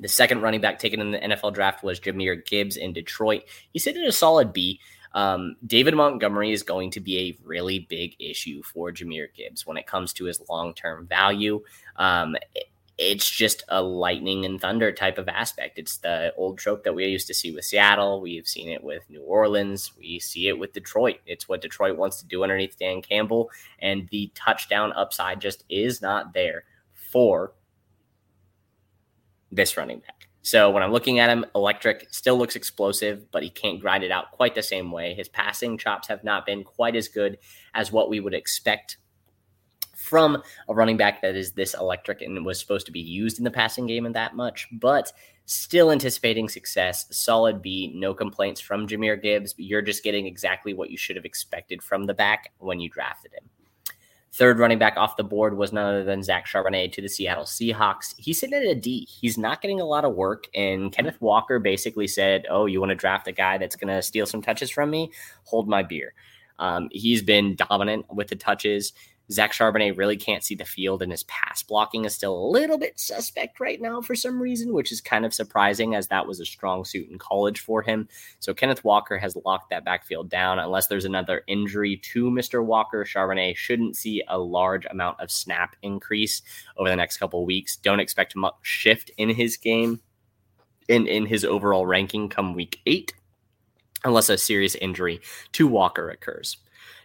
The 0.00 0.08
second 0.08 0.40
running 0.40 0.62
back 0.62 0.78
taken 0.78 1.02
in 1.02 1.12
the 1.12 1.18
NFL 1.18 1.52
draft 1.52 1.84
was 1.84 2.00
Jahmyr 2.00 2.44
Gibbs 2.46 2.78
in 2.78 2.94
Detroit. 2.94 3.42
He's 3.70 3.84
sit 3.84 3.98
at 3.98 4.08
a 4.08 4.12
solid 4.12 4.54
B. 4.54 4.80
Um, 5.14 5.56
David 5.66 5.94
Montgomery 5.94 6.52
is 6.52 6.62
going 6.62 6.90
to 6.92 7.00
be 7.00 7.18
a 7.18 7.38
really 7.44 7.80
big 7.88 8.16
issue 8.18 8.62
for 8.62 8.92
Jahmyr 8.92 9.28
Gibbs 9.34 9.64
when 9.64 9.76
it 9.76 9.86
comes 9.86 10.12
to 10.14 10.24
his 10.24 10.42
long 10.48 10.74
term 10.74 11.06
value. 11.06 11.62
Um, 11.96 12.36
it, 12.54 12.66
it's 12.96 13.28
just 13.28 13.64
a 13.68 13.82
lightning 13.82 14.44
and 14.44 14.60
thunder 14.60 14.92
type 14.92 15.18
of 15.18 15.28
aspect. 15.28 15.78
It's 15.78 15.98
the 15.98 16.32
old 16.36 16.58
trope 16.58 16.84
that 16.84 16.94
we 16.94 17.06
used 17.06 17.26
to 17.26 17.34
see 17.34 17.50
with 17.50 17.64
Seattle. 17.64 18.20
We've 18.20 18.46
seen 18.46 18.68
it 18.68 18.84
with 18.84 19.02
New 19.10 19.22
Orleans. 19.22 19.92
We 19.98 20.20
see 20.20 20.46
it 20.48 20.58
with 20.58 20.72
Detroit. 20.72 21.18
It's 21.26 21.48
what 21.48 21.60
Detroit 21.60 21.96
wants 21.96 22.18
to 22.20 22.26
do 22.26 22.44
underneath 22.44 22.78
Dan 22.78 23.02
Campbell. 23.02 23.50
And 23.80 24.08
the 24.10 24.30
touchdown 24.34 24.92
upside 24.92 25.40
just 25.40 25.64
is 25.68 26.02
not 26.02 26.34
there 26.34 26.64
for 26.92 27.52
this 29.50 29.76
running 29.76 29.98
back. 29.98 30.28
So 30.44 30.68
when 30.70 30.82
I'm 30.82 30.92
looking 30.92 31.20
at 31.20 31.30
him, 31.30 31.46
electric 31.54 32.06
still 32.10 32.36
looks 32.36 32.54
explosive, 32.54 33.30
but 33.32 33.42
he 33.42 33.48
can't 33.48 33.80
grind 33.80 34.04
it 34.04 34.10
out 34.10 34.30
quite 34.30 34.54
the 34.54 34.62
same 34.62 34.92
way. 34.92 35.14
His 35.14 35.26
passing 35.26 35.78
chops 35.78 36.06
have 36.08 36.22
not 36.22 36.44
been 36.44 36.64
quite 36.64 36.96
as 36.96 37.08
good 37.08 37.38
as 37.72 37.90
what 37.90 38.10
we 38.10 38.20
would 38.20 38.34
expect 38.34 38.98
from 39.96 40.42
a 40.68 40.74
running 40.74 40.98
back 40.98 41.22
that 41.22 41.34
is 41.34 41.52
this 41.52 41.72
electric 41.72 42.20
and 42.20 42.44
was 42.44 42.60
supposed 42.60 42.84
to 42.84 42.92
be 42.92 43.00
used 43.00 43.38
in 43.38 43.44
the 43.44 43.50
passing 43.50 43.86
game 43.86 44.04
and 44.04 44.14
that 44.14 44.36
much, 44.36 44.68
but 44.70 45.10
still 45.46 45.90
anticipating 45.90 46.50
success. 46.50 47.06
Solid 47.10 47.62
B, 47.62 47.90
no 47.94 48.12
complaints 48.12 48.60
from 48.60 48.86
Jahmyr 48.86 49.22
Gibbs. 49.22 49.54
You're 49.56 49.80
just 49.80 50.04
getting 50.04 50.26
exactly 50.26 50.74
what 50.74 50.90
you 50.90 50.98
should 50.98 51.16
have 51.16 51.24
expected 51.24 51.82
from 51.82 52.04
the 52.04 52.12
back 52.12 52.52
when 52.58 52.80
you 52.80 52.90
drafted 52.90 53.32
him. 53.32 53.48
Third 54.34 54.58
running 54.58 54.80
back 54.80 54.96
off 54.96 55.16
the 55.16 55.22
board 55.22 55.56
was 55.56 55.72
none 55.72 55.86
other 55.86 56.02
than 56.02 56.24
Zach 56.24 56.44
Charbonnet 56.44 56.90
to 56.94 57.00
the 57.00 57.08
Seattle 57.08 57.44
Seahawks. 57.44 58.16
He's 58.18 58.40
sitting 58.40 58.56
at 58.56 58.64
a 58.64 58.74
D. 58.74 59.06
He's 59.08 59.38
not 59.38 59.62
getting 59.62 59.80
a 59.80 59.84
lot 59.84 60.04
of 60.04 60.16
work. 60.16 60.48
And 60.56 60.90
Kenneth 60.90 61.20
Walker 61.20 61.60
basically 61.60 62.08
said, 62.08 62.44
Oh, 62.50 62.66
you 62.66 62.80
want 62.80 62.90
to 62.90 62.96
draft 62.96 63.28
a 63.28 63.32
guy 63.32 63.58
that's 63.58 63.76
going 63.76 63.94
to 63.94 64.02
steal 64.02 64.26
some 64.26 64.42
touches 64.42 64.72
from 64.72 64.90
me? 64.90 65.12
Hold 65.44 65.68
my 65.68 65.84
beer. 65.84 66.14
Um, 66.58 66.88
he's 66.90 67.22
been 67.22 67.54
dominant 67.54 68.06
with 68.12 68.26
the 68.26 68.34
touches. 68.34 68.92
Zach 69.32 69.52
Charbonnet 69.52 69.96
really 69.96 70.16
can't 70.16 70.44
see 70.44 70.54
the 70.54 70.64
field, 70.64 71.00
and 71.00 71.10
his 71.10 71.22
pass 71.24 71.62
blocking 71.62 72.04
is 72.04 72.14
still 72.14 72.36
a 72.36 72.50
little 72.50 72.76
bit 72.76 73.00
suspect 73.00 73.58
right 73.58 73.80
now 73.80 74.02
for 74.02 74.14
some 74.14 74.40
reason, 74.40 74.74
which 74.74 74.92
is 74.92 75.00
kind 75.00 75.24
of 75.24 75.32
surprising 75.32 75.94
as 75.94 76.08
that 76.08 76.26
was 76.26 76.40
a 76.40 76.44
strong 76.44 76.84
suit 76.84 77.08
in 77.08 77.18
college 77.18 77.60
for 77.60 77.80
him. 77.80 78.06
So 78.38 78.52
Kenneth 78.52 78.84
Walker 78.84 79.16
has 79.16 79.36
locked 79.44 79.70
that 79.70 79.84
backfield 79.84 80.28
down. 80.28 80.58
Unless 80.58 80.88
there's 80.88 81.06
another 81.06 81.42
injury 81.46 81.96
to 82.12 82.30
Mr. 82.30 82.62
Walker, 82.62 83.04
Charbonnet 83.04 83.56
shouldn't 83.56 83.96
see 83.96 84.22
a 84.28 84.38
large 84.38 84.84
amount 84.86 85.20
of 85.20 85.30
snap 85.30 85.74
increase 85.82 86.42
over 86.76 86.90
the 86.90 86.96
next 86.96 87.16
couple 87.16 87.46
weeks. 87.46 87.76
Don't 87.76 88.00
expect 88.00 88.36
much 88.36 88.54
shift 88.60 89.10
in 89.16 89.30
his 89.30 89.56
game, 89.56 90.00
in, 90.88 91.06
in 91.06 91.24
his 91.24 91.46
overall 91.46 91.86
ranking 91.86 92.28
come 92.28 92.54
week 92.54 92.80
eight, 92.84 93.14
unless 94.04 94.28
a 94.28 94.36
serious 94.36 94.74
injury 94.74 95.22
to 95.52 95.66
Walker 95.66 96.10
occurs. 96.10 96.58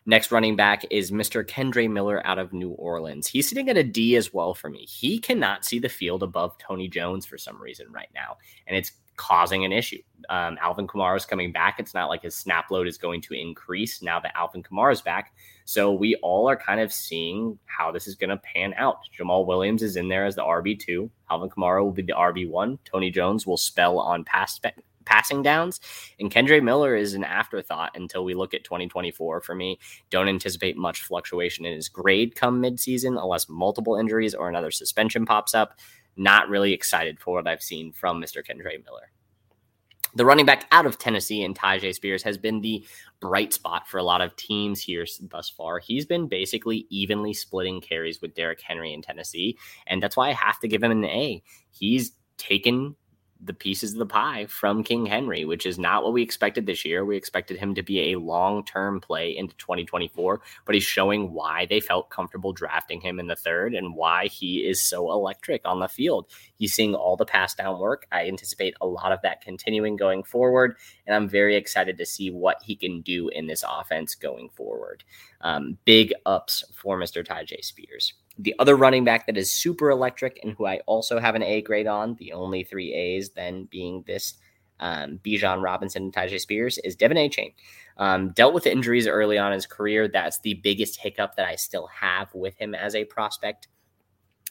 Next 0.10 0.32
running 0.32 0.56
back 0.56 0.86
is 0.90 1.12
Mr. 1.12 1.46
Kendre 1.46 1.88
Miller 1.88 2.26
out 2.26 2.40
of 2.40 2.52
New 2.52 2.72
Orleans. 2.72 3.28
He's 3.28 3.48
sitting 3.48 3.70
at 3.70 3.78
a 3.78 3.84
D 3.84 4.16
as 4.16 4.34
well 4.34 4.56
for 4.56 4.68
me. 4.68 4.80
He 4.80 5.20
cannot 5.20 5.64
see 5.64 5.78
the 5.78 5.88
field 5.88 6.24
above 6.24 6.58
Tony 6.58 6.88
Jones 6.88 7.28
for 7.28 7.38
some 7.38 7.62
reason 7.62 7.86
right 7.92 8.10
now, 8.16 8.38
and 8.66 8.76
it's 8.76 8.94
causing 9.18 9.66
an 9.66 9.72
issue. 9.72 10.02
Um, 10.30 10.58
Alvin 10.62 10.88
Kamara 10.88 11.16
is 11.16 11.28
coming 11.28 11.52
back. 11.52 11.76
It's 11.80 11.94
not 11.94 12.10
like 12.10 12.24
his 12.24 12.36
snap 12.36 12.72
load 12.72 12.88
is 12.88 12.98
going 12.98 13.22
to 13.22 13.36
increase 13.36 14.02
now 14.02 14.20
that 14.20 14.36
Alvin 14.36 14.64
Kamara 14.64 14.94
is 14.94 15.02
back. 15.04 15.32
So 15.66 15.94
we 15.94 16.16
all 16.24 16.50
are 16.50 16.58
kind 16.58 16.80
of 16.80 16.92
seeing 16.92 17.60
how 17.66 17.92
this 17.92 18.08
is 18.08 18.16
going 18.16 18.32
to 18.32 18.38
pan 18.38 18.74
out. 18.78 18.98
Jamaal 19.16 19.46
Williams 19.46 19.84
is 19.84 19.96
in 19.96 20.08
there 20.08 20.26
as 20.26 20.34
the 20.34 20.42
RB2. 20.42 21.08
Alvin 21.30 21.52
Kamara 21.52 21.84
will 21.84 21.92
be 21.92 22.02
the 22.02 22.14
RB1. 22.14 22.80
Tony 22.84 23.12
Jones 23.12 23.46
will 23.46 23.58
spell 23.58 24.00
on 24.00 24.24
pass 24.24 24.58
passing 25.10 25.42
downs. 25.42 25.82
And 26.20 26.32
Kendre 26.32 26.62
Miller 26.62 26.96
is 26.96 27.16
an 27.16 27.24
afterthought 27.24 27.92
until 27.96 28.24
we 28.24 28.36
look 28.36 28.54
at 28.54 28.64
2024 28.64 29.42
for 29.42 29.56
me. 29.56 29.80
Don't 30.10 30.30
anticipate 30.30 30.78
much 30.78 31.02
fluctuation 31.02 31.66
in 31.66 31.74
his 31.74 31.90
grade 31.90 32.36
come 32.36 32.62
midseason 32.62 33.22
unless 33.22 33.50
multiple 33.50 33.96
injuries 33.96 34.36
or 34.36 34.48
another 34.48 34.72
suspension 34.72 35.26
pops 35.26 35.56
up. 35.56 35.80
Not 36.16 36.50
really 36.50 36.74
excited 36.74 37.20
for 37.20 37.36
what 37.36 37.48
I've 37.48 37.64
seen 37.64 37.92
from 37.92 38.22
Mr. 38.22 38.46
Kendre 38.46 38.84
Miller. 38.86 39.12
The 40.16 40.26
running 40.26 40.46
back 40.46 40.66
out 40.72 40.86
of 40.86 40.98
Tennessee 40.98 41.44
and 41.44 41.58
Tyjae 41.58 41.94
Spears 41.94 42.24
has 42.24 42.38
been 42.38 42.62
the 42.62 42.86
bright 43.20 43.54
spot 43.54 43.88
for 43.88 44.00
a 44.00 44.04
lot 44.04 44.22
of 44.22 44.36
teams 44.36 44.82
here 44.82 45.06
thus 45.30 45.50
far. 45.50 45.80
He's 45.80 46.06
been 46.06 46.28
basically 46.28 46.88
evenly 46.90 47.34
splitting 47.34 47.80
carries 47.80 48.22
with 48.22 48.34
Derrick 48.34 48.62
Henry 48.62 48.94
in 48.94 49.04
Tennessee, 49.04 49.58
and 49.86 50.02
that's 50.02 50.18
why 50.18 50.30
I 50.30 50.34
have 50.34 50.60
to 50.62 50.68
give 50.68 50.82
him 50.82 50.92
an 50.92 51.06
A. 51.06 51.44
He's 51.70 52.14
taken 52.38 52.96
the 53.42 53.54
pieces 53.54 53.94
of 53.94 54.00
the 54.00 54.06
pie 54.06 54.46
from 54.48 54.84
King 54.84 55.06
Henry, 55.06 55.46
which 55.46 55.66
is 55.66 55.80
not 55.80 56.04
what 56.04 56.12
we 56.12 56.22
expected 56.22 56.66
this 56.66 56.84
year. 56.84 57.06
We 57.06 57.16
expected 57.16 57.58
him 57.58 57.74
to 57.76 57.82
be 57.82 58.12
a 58.12 58.20
long 58.20 58.66
term 58.66 59.00
play 59.00 59.36
into 59.36 59.56
2024, 59.56 60.42
but 60.66 60.76
he's 60.76 60.84
showing 60.84 61.32
why 61.34 61.66
they 61.66 61.80
felt 61.80 62.10
comfortable 62.10 62.52
drafting 62.52 63.00
him 63.00 63.20
in 63.20 63.28
the 63.28 63.36
third 63.36 63.74
and 63.74 63.96
why 63.96 64.28
he 64.28 64.68
is 64.68 64.88
so 64.88 65.12
electric 65.12 65.62
on 65.66 65.80
the 65.80 65.88
field. 65.88 66.26
He's 66.56 66.74
seeing 66.74 66.96
all 66.96 67.16
the 67.16 67.26
pass 67.26 67.56
down 67.56 67.80
work. 67.80 68.06
I 68.12 68.28
anticipate 68.28 68.76
a 68.82 68.88
lot 68.88 69.14
of 69.14 69.22
that 69.22 69.42
continuing 69.42 69.96
going 69.96 70.24
forward, 70.24 70.76
and 71.08 71.16
I'm 71.16 71.30
very 71.30 71.56
excited 71.56 71.98
to 71.98 72.06
see 72.06 72.30
what 72.32 72.62
he 72.64 72.76
can 72.76 73.02
do 73.02 73.30
in 73.30 73.48
this 73.48 73.64
offense 73.68 74.16
going 74.16 74.50
forward. 74.50 75.06
Um, 75.42 75.78
big 75.86 76.14
ups 76.26 76.64
for 76.76 77.00
Mr. 77.00 77.26
Tyjae 77.26 77.64
Spears. 77.64 78.14
The 78.38 78.56
other 78.60 78.76
running 78.76 79.04
back 79.04 79.26
that 79.26 79.38
is 79.38 79.52
super 79.52 79.90
electric 79.90 80.40
and 80.44 80.54
who 80.54 80.66
I 80.66 80.80
also 80.86 81.20
have 81.20 81.36
an 81.36 81.44
A 81.44 81.62
grade 81.62 81.88
on, 81.88 82.16
the 82.16 82.34
only 82.34 82.64
three 82.64 82.94
A's 82.94 83.30
then 83.32 83.66
being 83.66 84.04
this 84.08 84.36
um, 84.80 85.20
Bijan 85.24 85.62
Robinson 85.62 86.04
and 86.04 86.14
Tyjae 86.14 86.40
Spears, 86.40 86.78
is 86.80 86.96
De'Von 86.96 87.30
Achane. 87.30 87.54
Um, 87.98 88.30
dealt 88.30 88.54
with 88.54 88.66
injuries 88.66 89.08
early 89.08 89.38
on 89.38 89.52
in 89.52 89.56
his 89.56 89.66
career. 89.66 90.08
That's 90.08 90.40
the 90.40 90.54
biggest 90.56 91.00
hiccup 91.00 91.36
that 91.36 91.48
I 91.48 91.56
still 91.56 91.88
have 91.88 92.34
with 92.34 92.56
him 92.56 92.74
as 92.74 92.96
a 92.96 93.06
prospect. 93.06 93.68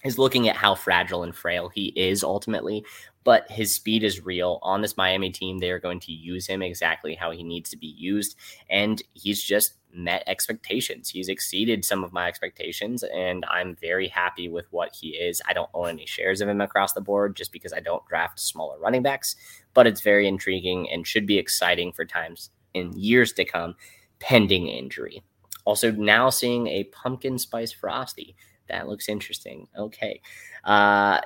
is 0.04 0.18
looking 0.18 0.48
at 0.48 0.56
how 0.56 0.74
fragile 0.74 1.22
and 1.22 1.34
frail 1.34 1.70
he 1.70 1.86
is 1.96 2.22
ultimately, 2.22 2.84
but 3.28 3.50
his 3.50 3.74
speed 3.74 4.04
is 4.04 4.24
real. 4.24 4.58
On 4.62 4.80
this 4.80 4.96
Miami 4.96 5.28
team, 5.28 5.58
they 5.58 5.70
are 5.70 5.78
going 5.78 6.00
to 6.00 6.12
use 6.12 6.46
him 6.46 6.62
exactly 6.62 7.14
how 7.14 7.30
he 7.30 7.42
needs 7.42 7.68
to 7.68 7.76
be 7.76 7.88
used. 7.88 8.34
And 8.70 9.02
he's 9.12 9.42
just 9.42 9.74
met 9.92 10.22
expectations. 10.26 11.10
He's 11.10 11.28
exceeded 11.28 11.84
some 11.84 12.02
of 12.02 12.10
my 12.10 12.26
expectations, 12.26 13.02
and 13.02 13.44
I'm 13.50 13.76
very 13.82 14.08
happy 14.08 14.48
with 14.48 14.64
what 14.70 14.94
he 14.98 15.08
is. 15.08 15.42
I 15.46 15.52
don't 15.52 15.68
own 15.74 15.90
any 15.90 16.06
shares 16.06 16.40
of 16.40 16.48
him 16.48 16.62
across 16.62 16.94
the 16.94 17.02
board 17.02 17.36
just 17.36 17.52
because 17.52 17.74
I 17.74 17.80
don't 17.80 18.02
draft 18.08 18.40
smaller 18.40 18.78
running 18.78 19.02
backs, 19.02 19.36
but 19.74 19.86
it's 19.86 20.00
very 20.00 20.26
intriguing 20.26 20.88
and 20.90 21.06
should 21.06 21.26
be 21.26 21.36
exciting 21.36 21.92
for 21.92 22.06
times 22.06 22.48
in 22.72 22.94
years 22.94 23.34
to 23.34 23.44
come, 23.44 23.74
pending 24.20 24.68
injury. 24.68 25.22
Also, 25.66 25.92
now 25.92 26.30
seeing 26.30 26.66
a 26.68 26.84
pumpkin 26.84 27.38
spice 27.38 27.72
frosty 27.72 28.36
that 28.70 28.88
looks 28.88 29.06
interesting. 29.06 29.68
Okay. 29.76 30.22
Uh, 30.64 31.20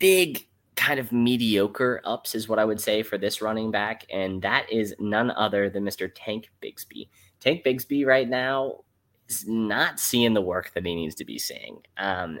big 0.00 0.48
kind 0.82 0.98
of 0.98 1.12
mediocre 1.12 2.00
ups 2.04 2.34
is 2.34 2.48
what 2.48 2.58
I 2.58 2.64
would 2.64 2.80
say 2.80 3.02
for 3.02 3.16
this 3.16 3.40
running 3.40 3.70
back, 3.70 4.04
and 4.12 4.42
that 4.42 4.70
is 4.70 4.94
none 4.98 5.30
other 5.30 5.70
than 5.70 5.84
Mr. 5.84 6.10
Tank 6.12 6.50
Bigsby. 6.60 7.08
Tank 7.38 7.64
Bigsby 7.64 8.04
right 8.04 8.28
now 8.28 8.80
is 9.28 9.46
not 9.46 10.00
seeing 10.00 10.34
the 10.34 10.40
work 10.40 10.72
that 10.74 10.84
he 10.84 10.94
needs 10.94 11.14
to 11.16 11.24
be 11.24 11.38
seeing. 11.38 11.82
Um, 11.96 12.40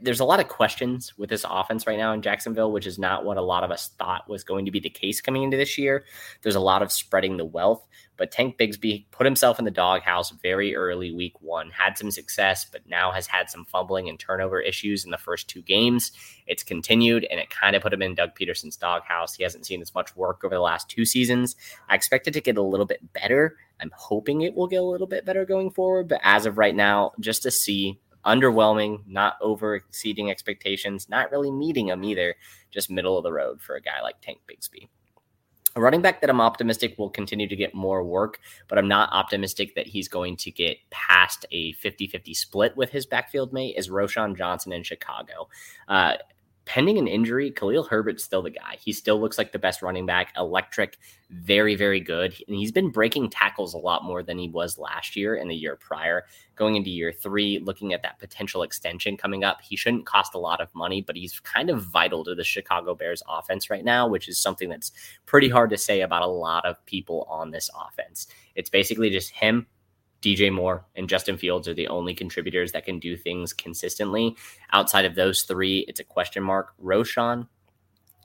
there's 0.00 0.20
a 0.20 0.24
lot 0.24 0.40
of 0.40 0.48
questions 0.48 1.12
with 1.16 1.28
this 1.28 1.44
offense 1.48 1.86
right 1.86 1.98
now 1.98 2.12
in 2.12 2.22
Jacksonville, 2.22 2.70
which 2.70 2.86
is 2.86 2.98
not 2.98 3.24
what 3.24 3.36
a 3.36 3.42
lot 3.42 3.64
of 3.64 3.70
us 3.70 3.90
thought 3.98 4.28
was 4.28 4.44
going 4.44 4.64
to 4.64 4.70
be 4.70 4.78
the 4.78 4.90
case 4.90 5.20
coming 5.20 5.42
into 5.42 5.56
this 5.56 5.76
year. 5.76 6.04
There's 6.42 6.54
a 6.54 6.60
lot 6.60 6.82
of 6.82 6.92
spreading 6.92 7.36
the 7.36 7.44
wealth, 7.44 7.84
but 8.16 8.30
Tank 8.30 8.58
Bigsby 8.58 9.06
put 9.10 9.26
himself 9.26 9.58
in 9.58 9.64
the 9.64 9.72
doghouse 9.72 10.30
very 10.30 10.76
early 10.76 11.12
week 11.12 11.40
one, 11.40 11.70
had 11.70 11.98
some 11.98 12.12
success, 12.12 12.64
but 12.64 12.86
now 12.86 13.10
has 13.10 13.26
had 13.26 13.50
some 13.50 13.64
fumbling 13.64 14.08
and 14.08 14.20
turnover 14.20 14.60
issues 14.60 15.04
in 15.04 15.10
the 15.10 15.18
first 15.18 15.48
two 15.48 15.62
games. 15.62 16.12
It's 16.46 16.62
continued, 16.62 17.26
and 17.28 17.40
it 17.40 17.50
kind 17.50 17.74
of 17.74 17.82
put 17.82 17.92
him 17.92 18.02
in 18.02 18.14
Doug 18.14 18.36
Pederson's 18.38 18.76
doghouse. 18.76 19.34
He 19.34 19.42
hasn't 19.42 19.66
seen 19.66 19.82
as 19.82 19.94
much 19.94 20.14
work 20.14 20.44
over 20.44 20.54
the 20.54 20.60
last 20.60 20.88
two 20.88 21.04
seasons. 21.04 21.56
I 21.88 21.96
expect 21.96 22.28
it 22.28 22.32
to 22.32 22.40
get 22.40 22.56
a 22.56 22.62
little 22.62 22.86
bit 22.86 23.12
better. 23.12 23.56
I'm 23.80 23.90
hoping 23.96 24.42
it 24.42 24.54
will 24.54 24.68
get 24.68 24.80
a 24.80 24.84
little 24.84 25.08
bit 25.08 25.24
better 25.24 25.44
going 25.44 25.72
forward, 25.72 26.08
but 26.08 26.20
as 26.22 26.46
of 26.46 26.56
right 26.56 26.74
now, 26.74 27.12
just 27.18 27.42
to 27.42 27.50
see 27.50 27.98
underwhelming, 28.24 29.02
not 29.06 29.36
over 29.40 29.74
exceeding 29.74 30.30
expectations, 30.30 31.08
not 31.08 31.30
really 31.30 31.50
meeting 31.50 31.86
them 31.86 32.04
either, 32.04 32.34
just 32.70 32.90
middle 32.90 33.16
of 33.16 33.24
the 33.24 33.32
road 33.32 33.60
for 33.60 33.76
a 33.76 33.82
guy 33.82 34.00
like 34.02 34.20
Tank 34.20 34.38
Bigsby. 34.48 34.88
A 35.74 35.80
running 35.80 36.02
back 36.02 36.20
that 36.20 36.28
I'm 36.28 36.40
optimistic 36.40 36.98
will 36.98 37.08
continue 37.08 37.48
to 37.48 37.56
get 37.56 37.74
more 37.74 38.04
work, 38.04 38.40
but 38.68 38.76
I'm 38.76 38.88
not 38.88 39.08
optimistic 39.10 39.74
that 39.74 39.86
he's 39.86 40.06
going 40.06 40.36
to 40.38 40.50
get 40.50 40.76
past 40.90 41.46
a 41.50 41.72
50 41.72 42.08
50 42.08 42.34
split 42.34 42.76
with 42.76 42.90
his 42.90 43.06
backfield 43.06 43.54
mate 43.54 43.76
is 43.78 43.88
Roschon 43.88 44.36
Johnson 44.36 44.72
in 44.72 44.82
Chicago. 44.82 45.48
Uh, 45.88 46.16
pending 46.72 46.96
an 46.96 47.06
injury, 47.06 47.50
Khalil 47.50 47.84
Herbert's 47.84 48.24
still 48.24 48.40
the 48.40 48.48
guy. 48.48 48.78
He 48.80 48.94
still 48.94 49.20
looks 49.20 49.36
like 49.36 49.52
the 49.52 49.58
best 49.58 49.82
running 49.82 50.06
back, 50.06 50.32
electric, 50.38 50.98
very, 51.28 51.74
very 51.74 52.00
good. 52.00 52.34
And 52.48 52.56
he's 52.56 52.72
been 52.72 52.88
breaking 52.88 53.28
tackles 53.28 53.74
a 53.74 53.78
lot 53.78 54.04
more 54.04 54.22
than 54.22 54.38
he 54.38 54.48
was 54.48 54.78
last 54.78 55.14
year 55.14 55.34
and 55.34 55.50
the 55.50 55.54
year 55.54 55.76
prior. 55.76 56.24
Going 56.56 56.76
into 56.76 56.88
year 56.88 57.12
three, 57.12 57.58
looking 57.58 57.92
at 57.92 58.00
that 58.04 58.18
potential 58.18 58.62
extension 58.62 59.18
coming 59.18 59.44
up, 59.44 59.60
he 59.60 59.76
shouldn't 59.76 60.06
cost 60.06 60.32
a 60.32 60.38
lot 60.38 60.62
of 60.62 60.74
money, 60.74 61.02
but 61.02 61.14
he's 61.14 61.38
kind 61.40 61.68
of 61.68 61.82
vital 61.82 62.24
to 62.24 62.34
the 62.34 62.42
Chicago 62.42 62.94
Bears 62.94 63.22
offense 63.28 63.68
right 63.68 63.84
now, 63.84 64.08
which 64.08 64.26
is 64.26 64.40
something 64.40 64.70
that's 64.70 64.92
pretty 65.26 65.50
hard 65.50 65.68
to 65.68 65.76
say 65.76 66.00
about 66.00 66.22
a 66.22 66.26
lot 66.26 66.64
of 66.64 66.82
people 66.86 67.26
on 67.28 67.50
this 67.50 67.68
offense. 67.78 68.28
It's 68.54 68.70
basically 68.70 69.10
just 69.10 69.28
him 69.28 69.66
DJ 70.22 70.52
Moore 70.52 70.86
and 70.94 71.08
Justin 71.08 71.36
Fields 71.36 71.68
are 71.68 71.74
the 71.74 71.88
only 71.88 72.14
contributors 72.14 72.72
that 72.72 72.84
can 72.84 72.98
do 72.98 73.16
things 73.16 73.52
consistently. 73.52 74.36
Outside 74.72 75.04
of 75.04 75.14
those 75.14 75.42
three, 75.42 75.80
it's 75.88 76.00
a 76.00 76.04
question 76.04 76.42
mark. 76.42 76.72
Roschon 76.82 77.48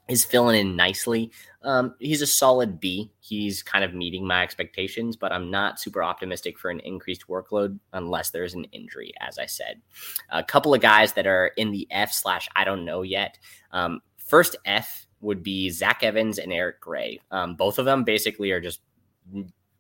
is 0.07 0.23
filling 0.23 0.59
in 0.59 0.75
nicely. 0.75 1.31
Um, 1.63 1.95
he's 1.99 2.21
a 2.21 2.27
solid 2.27 2.79
B. 2.79 3.11
He's 3.19 3.61
kind 3.61 3.83
of 3.83 3.93
meeting 3.93 4.25
my 4.25 4.41
expectations, 4.41 5.17
but 5.17 5.33
I'm 5.33 5.51
not 5.51 5.79
super 5.79 6.03
optimistic 6.03 6.57
for 6.57 6.69
an 6.69 6.79
increased 6.81 7.27
workload 7.27 7.77
unless 7.91 8.29
there's 8.29 8.53
an 8.53 8.65
injury, 8.65 9.13
as 9.19 9.37
I 9.37 9.47
said. 9.47 9.81
A 10.29 10.43
couple 10.43 10.73
of 10.73 10.81
guys 10.81 11.13
that 11.13 11.27
are 11.27 11.47
in 11.57 11.71
the 11.71 11.87
F 11.91 12.13
slash 12.13 12.47
I 12.55 12.63
don't 12.63 12.85
know 12.85 13.01
yet. 13.01 13.37
Um, 13.71 14.01
first 14.17 14.55
F 14.65 15.07
would 15.19 15.43
be 15.43 15.69
Zach 15.69 16.03
Evans 16.03 16.37
and 16.37 16.53
Eric 16.53 16.79
Gray. 16.79 17.19
Um, 17.31 17.55
both 17.55 17.79
of 17.79 17.85
them 17.85 18.03
basically 18.03 18.51
are 18.51 18.61
just 18.61 18.79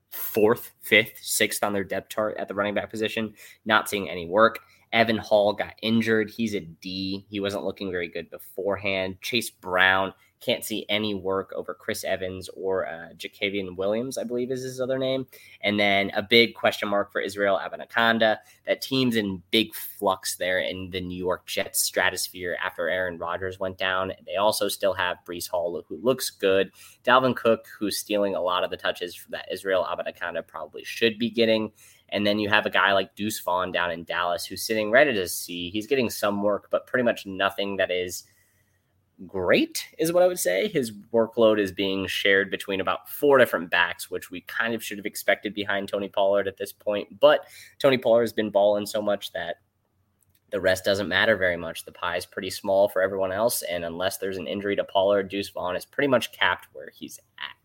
fourth, 0.09 0.73
fifth, 0.81 1.19
sixth 1.21 1.63
on 1.63 1.73
their 1.73 1.83
depth 1.83 2.09
chart 2.09 2.37
at 2.37 2.47
the 2.47 2.53
running 2.53 2.73
back 2.73 2.89
position, 2.89 3.33
not 3.65 3.89
seeing 3.89 4.09
any 4.09 4.27
work. 4.27 4.59
Evan 4.93 5.17
Hull 5.17 5.53
got 5.53 5.73
injured. 5.81 6.29
He's 6.29 6.55
a 6.55 6.61
D. 6.61 7.25
He 7.29 7.39
wasn't 7.39 7.65
looking 7.65 7.91
very 7.91 8.07
good 8.07 8.29
beforehand. 8.29 9.17
Chase 9.21 9.49
Brown 9.49 10.13
can't 10.39 10.63
see 10.63 10.85
any 10.87 11.13
work 11.13 11.51
over 11.55 11.73
Chris 11.73 12.03
Evans 12.03 12.49
or 12.49 12.87
uh, 12.87 13.09
Jakavian 13.17 13.75
Williams, 13.75 14.17
I 14.17 14.23
believe 14.23 14.51
is 14.51 14.61
his 14.61 14.79
other 14.79 14.97
name. 14.97 15.25
And 15.61 15.79
then 15.79 16.11
a 16.11 16.21
big 16.21 16.53
question 16.53 16.89
mark 16.89 17.11
for 17.11 17.21
Israel 17.21 17.59
Abanikanda. 17.59 18.37
That 18.65 18.81
team's 18.81 19.15
in 19.15 19.41
big 19.51 19.73
flux 19.73 20.35
there 20.35 20.59
in 20.59 20.91
the 20.91 21.01
New 21.01 21.17
York 21.17 21.47
Jets 21.47 21.83
stratosphere 21.83 22.57
after 22.63 22.87
Aaron 22.87 23.17
Rodgers 23.17 23.59
went 23.59 23.77
down. 23.77 24.13
They 24.25 24.35
also 24.35 24.67
still 24.67 24.93
have 24.93 25.17
Breece 25.27 25.49
Hall, 25.49 25.83
who 25.87 25.97
looks 25.97 26.29
good. 26.29 26.71
Dalvin 27.03 27.35
Cook, 27.35 27.65
who's 27.79 27.97
stealing 27.97 28.35
a 28.35 28.41
lot 28.41 28.63
of 28.63 28.69
the 28.69 28.77
touches 28.77 29.19
that 29.29 29.51
Israel 29.51 29.87
Abanikanda 29.89 30.45
probably 30.45 30.83
should 30.83 31.17
be 31.17 31.29
getting. 31.29 31.71
And 32.09 32.25
then 32.25 32.39
you 32.39 32.47
have 32.49 32.65
a 32.65 32.69
guy 32.69 32.93
like 32.93 33.15
Deuce 33.15 33.39
Vaughn 33.41 33.71
down 33.71 33.91
in 33.91 34.03
Dallas 34.03 34.45
who's 34.45 34.63
sitting 34.63 34.91
right 34.91 35.07
at 35.07 35.15
his 35.15 35.33
C. 35.33 35.69
He's 35.71 35.87
getting 35.87 36.09
some 36.09 36.41
work, 36.43 36.67
but 36.69 36.87
pretty 36.87 37.03
much 37.03 37.25
nothing 37.25 37.77
that 37.77 37.91
is– 37.91 38.23
great, 39.25 39.85
is 39.97 40.13
what 40.13 40.23
I 40.23 40.27
would 40.27 40.39
say. 40.39 40.67
His 40.67 40.91
workload 41.13 41.59
is 41.59 41.71
being 41.71 42.07
shared 42.07 42.51
between 42.51 42.81
about 42.81 43.09
four 43.09 43.37
different 43.37 43.71
backs, 43.71 44.11
which 44.11 44.29
we 44.29 44.41
kind 44.41 44.75
of 44.75 44.83
should 44.83 44.97
have 44.97 45.05
expected 45.05 45.53
behind 45.53 45.87
Tony 45.87 46.09
Pollard 46.09 46.47
at 46.47 46.57
this 46.57 46.71
point. 46.71 47.19
But 47.19 47.45
Tony 47.79 47.97
Pollard 47.97 48.21
has 48.21 48.33
been 48.33 48.51
balling 48.51 48.85
so 48.85 49.01
much 49.01 49.31
that 49.33 49.57
the 50.49 50.61
rest 50.61 50.85
doesn't 50.85 51.09
matter 51.09 51.35
very 51.35 51.57
much. 51.57 51.83
The 51.83 51.91
pie 51.91 52.17
is 52.17 52.25
pretty 52.25 52.49
small 52.49 52.87
for 52.87 53.01
everyone 53.01 53.31
else. 53.31 53.63
And 53.63 53.83
unless 53.83 54.17
there's 54.17 54.37
an 54.37 54.47
injury 54.47 54.75
to 54.75 54.83
Pollard, 54.83 55.29
Deuce 55.29 55.49
Vaughn 55.49 55.75
is 55.75 55.85
pretty 55.85 56.07
much 56.07 56.31
capped 56.31 56.67
where 56.73 56.91
he's 56.95 57.19
at. 57.39 57.55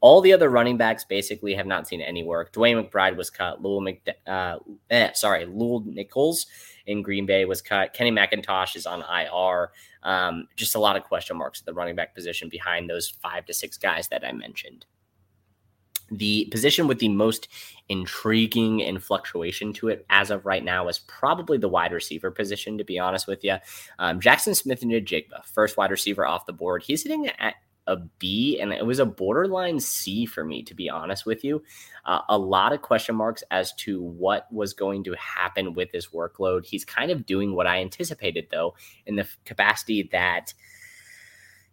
All 0.00 0.20
the 0.20 0.32
other 0.32 0.50
running 0.50 0.76
backs 0.76 1.04
basically 1.04 1.54
have 1.54 1.66
not 1.66 1.88
seen 1.88 2.00
any 2.00 2.22
work. 2.22 2.52
DeWayne 2.52 2.90
McBride 2.90 3.16
was 3.16 3.30
cut. 3.30 3.62
Lul 3.62 3.80
McD- 3.80 4.14
uh, 4.26 4.58
eh, 4.90 5.12
sorry, 5.14 5.46
Lew 5.46 5.84
Nichols 5.86 6.46
in 6.86 7.02
Green 7.02 7.26
Bay 7.26 7.44
was 7.44 7.60
cut. 7.60 7.92
Kenny 7.92 8.10
McIntosh 8.10 8.76
is 8.76 8.86
on 8.86 9.02
IR. 9.02 9.70
Um, 10.02 10.48
just 10.56 10.74
a 10.74 10.80
lot 10.80 10.96
of 10.96 11.04
question 11.04 11.36
marks 11.36 11.60
at 11.60 11.66
the 11.66 11.74
running 11.74 11.96
back 11.96 12.14
position 12.14 12.48
behind 12.48 12.88
those 12.88 13.08
five 13.08 13.44
to 13.46 13.54
six 13.54 13.76
guys 13.76 14.08
that 14.08 14.24
I 14.24 14.32
mentioned. 14.32 14.86
The 16.10 16.46
position 16.52 16.86
with 16.86 17.00
the 17.00 17.08
most 17.08 17.48
intriguing 17.88 18.82
and 18.82 19.02
fluctuation 19.02 19.72
to 19.74 19.88
it 19.88 20.06
as 20.08 20.30
of 20.30 20.46
right 20.46 20.62
now 20.62 20.86
is 20.88 21.00
probably 21.00 21.58
the 21.58 21.68
wide 21.68 21.92
receiver 21.92 22.30
position, 22.30 22.78
to 22.78 22.84
be 22.84 22.98
honest 22.98 23.26
with 23.26 23.42
you. 23.42 23.56
Um, 23.98 24.20
Jaxon 24.20 24.54
Smith-Njigba, 24.54 25.44
first 25.44 25.76
wide 25.76 25.90
receiver 25.90 26.24
off 26.24 26.46
the 26.46 26.52
board. 26.52 26.84
He's 26.84 27.02
hitting 27.02 27.26
at 27.26 27.54
a 27.86 27.96
B, 27.96 28.58
and 28.60 28.72
it 28.72 28.84
was 28.84 28.98
a 28.98 29.06
borderline 29.06 29.80
C 29.80 30.26
for 30.26 30.44
me, 30.44 30.62
to 30.64 30.74
be 30.74 30.90
honest 30.90 31.26
with 31.26 31.44
you. 31.44 31.62
Uh, 32.04 32.20
a 32.28 32.38
lot 32.38 32.72
of 32.72 32.82
question 32.82 33.14
marks 33.14 33.42
as 33.50 33.72
to 33.74 34.02
what 34.02 34.50
was 34.52 34.72
going 34.74 35.04
to 35.04 35.14
happen 35.14 35.74
with 35.74 35.90
his 35.92 36.08
workload. 36.08 36.66
He's 36.66 36.84
kind 36.84 37.10
of 37.10 37.26
doing 37.26 37.54
what 37.54 37.66
I 37.66 37.80
anticipated, 37.80 38.48
though, 38.50 38.74
in 39.06 39.16
the 39.16 39.28
capacity 39.44 40.08
that 40.12 40.54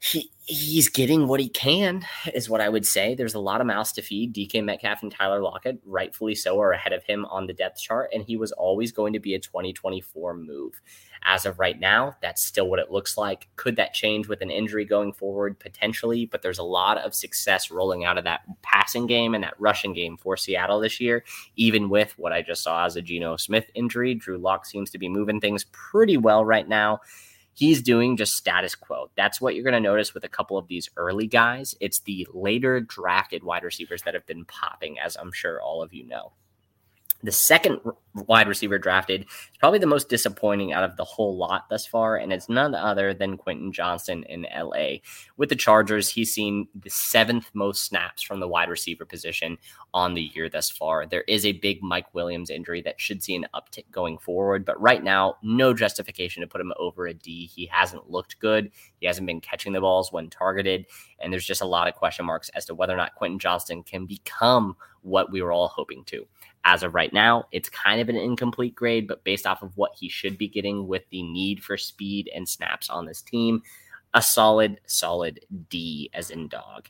he 0.03 0.29
he's 0.45 0.89
getting 0.89 1.27
what 1.27 1.39
he 1.39 1.47
can, 1.47 2.05
is 2.33 2.49
what 2.49 2.59
I 2.59 2.67
would 2.67 2.85
say. 2.85 3.15
There's 3.15 3.35
a 3.35 3.39
lot 3.39 3.61
of 3.61 3.67
mouths 3.67 3.93
to 3.93 4.01
feed. 4.01 4.35
DK 4.35 4.61
Metcalf 4.61 5.01
and 5.01 5.09
Tyler 5.09 5.41
Lockett, 5.41 5.79
rightfully 5.85 6.35
so, 6.35 6.59
are 6.59 6.73
ahead 6.73 6.91
of 6.91 7.05
him 7.05 7.23
on 7.25 7.47
the 7.47 7.53
depth 7.53 7.79
chart, 7.79 8.09
and 8.13 8.21
he 8.21 8.35
was 8.35 8.51
always 8.51 8.91
going 8.91 9.13
to 9.13 9.19
be 9.19 9.33
a 9.33 9.39
2024 9.39 10.33
move. 10.33 10.81
As 11.23 11.45
of 11.45 11.57
right 11.57 11.79
now, 11.79 12.17
that's 12.21 12.45
still 12.45 12.67
what 12.67 12.79
it 12.79 12.91
looks 12.91 13.17
like. 13.17 13.47
Could 13.55 13.77
that 13.77 13.93
change 13.93 14.27
with 14.27 14.41
an 14.41 14.51
injury 14.51 14.83
going 14.83 15.13
forward? 15.13 15.57
Potentially, 15.57 16.25
but 16.25 16.41
there's 16.41 16.59
a 16.59 16.63
lot 16.63 16.97
of 16.97 17.15
success 17.15 17.71
rolling 17.71 18.03
out 18.03 18.17
of 18.17 18.25
that 18.25 18.41
passing 18.61 19.07
game 19.07 19.33
and 19.33 19.43
that 19.45 19.57
rushing 19.57 19.93
game 19.93 20.17
for 20.17 20.35
Seattle 20.35 20.81
this 20.81 20.99
year, 20.99 21.23
even 21.55 21.89
with 21.89 22.13
what 22.17 22.33
I 22.33 22.41
just 22.41 22.61
saw 22.61 22.85
as 22.85 22.97
a 22.97 23.01
Geno 23.01 23.37
Smith 23.37 23.67
injury. 23.73 24.15
Drew 24.15 24.37
Lock 24.37 24.65
seems 24.65 24.89
to 24.89 24.97
be 24.97 25.07
moving 25.07 25.39
things 25.39 25.63
pretty 25.71 26.17
well 26.17 26.43
right 26.43 26.67
now 26.67 26.99
he's 27.53 27.81
doing 27.81 28.17
just 28.17 28.35
status 28.35 28.75
quo. 28.75 29.09
That's 29.15 29.39
what 29.39 29.55
you're 29.55 29.63
going 29.63 29.73
to 29.73 29.79
notice 29.79 30.13
with 30.13 30.23
a 30.23 30.29
couple 30.29 30.57
of 30.57 30.67
these 30.67 30.89
early 30.97 31.27
guys. 31.27 31.75
It's 31.79 31.99
the 32.01 32.27
later 32.33 32.79
drafted 32.81 33.43
wide 33.43 33.63
receivers 33.63 34.03
that 34.03 34.13
have 34.13 34.25
been 34.25 34.45
popping, 34.45 34.99
as 34.99 35.15
I'm 35.15 35.31
sure 35.31 35.61
all 35.61 35.81
of 35.81 35.93
you 35.93 36.05
know. 36.07 36.33
The 37.23 37.31
second 37.31 37.79
wide 38.27 38.49
receiver 38.49 38.77
drafted 38.77 39.21
is 39.21 39.57
probably 39.57 39.79
the 39.79 39.87
most 39.87 40.09
disappointing 40.09 40.73
out 40.73 40.83
of 40.83 40.97
the 40.97 41.05
whole 41.05 41.37
lot 41.37 41.69
thus 41.69 41.85
far, 41.85 42.17
and 42.17 42.33
it's 42.33 42.49
none 42.49 42.75
other 42.75 43.13
than 43.13 43.37
Quentin 43.37 43.71
Johnston 43.71 44.23
in 44.23 44.45
LA. 44.53 44.97
With 45.37 45.47
the 45.47 45.55
Chargers, 45.55 46.09
he's 46.09 46.33
seen 46.33 46.67
the 46.75 46.89
seventh 46.89 47.49
most 47.53 47.85
snaps 47.85 48.21
from 48.21 48.41
the 48.41 48.47
wide 48.47 48.67
receiver 48.67 49.05
position 49.05 49.57
on 49.93 50.15
the 50.15 50.31
year 50.35 50.49
thus 50.49 50.69
far. 50.69 51.05
There 51.05 51.23
is 51.29 51.45
a 51.45 51.53
big 51.53 51.81
Mike 51.81 52.13
Williams 52.13 52.49
injury 52.49 52.81
that 52.81 52.99
should 52.99 53.23
see 53.23 53.35
an 53.35 53.47
uptick 53.55 53.89
going 53.89 54.17
forward, 54.17 54.65
but 54.65 54.79
right 54.81 55.01
now, 55.01 55.37
no 55.41 55.73
justification 55.73 56.41
to 56.41 56.47
put 56.47 56.59
him 56.59 56.73
over 56.77 57.07
a 57.07 57.13
D. 57.13 57.45
He 57.45 57.67
hasn't 57.67 58.09
looked 58.09 58.37
good. 58.39 58.69
He 58.99 59.07
hasn't 59.07 59.27
been 59.27 59.39
catching 59.39 59.71
the 59.71 59.79
balls 59.79 60.11
when 60.11 60.29
targeted, 60.29 60.87
and 61.19 61.31
there's 61.31 61.45
just 61.45 61.61
a 61.61 61.65
lot 61.65 61.87
of 61.87 61.95
question 61.95 62.25
marks 62.25 62.49
as 62.49 62.65
to 62.65 62.75
whether 62.75 62.93
or 62.93 62.97
not 62.97 63.15
Quentin 63.15 63.39
Johnston 63.39 63.81
can 63.81 64.05
become 64.05 64.75
what 65.03 65.31
we 65.31 65.41
were 65.41 65.51
all 65.51 65.67
hoping 65.67 66.03
to 66.05 66.25
as 66.65 66.83
of 66.83 66.93
right 66.93 67.11
now, 67.11 67.45
it's 67.51 67.69
kind 67.69 67.99
of 68.01 68.09
an 68.09 68.15
incomplete 68.15 68.75
grade, 68.75 69.07
but 69.07 69.23
based 69.23 69.45
off 69.45 69.61
of 69.61 69.75
what 69.75 69.91
he 69.95 70.09
should 70.09 70.37
be 70.37 70.47
getting 70.47 70.87
with 70.87 71.03
the 71.09 71.23
need 71.23 71.63
for 71.63 71.77
speed 71.77 72.29
and 72.33 72.47
snaps 72.47 72.89
on 72.89 73.05
this 73.05 73.21
team, 73.21 73.61
a 74.13 74.21
solid, 74.21 74.79
solid 74.85 75.39
D 75.69 76.09
as 76.13 76.29
in 76.29 76.47
dog. 76.47 76.87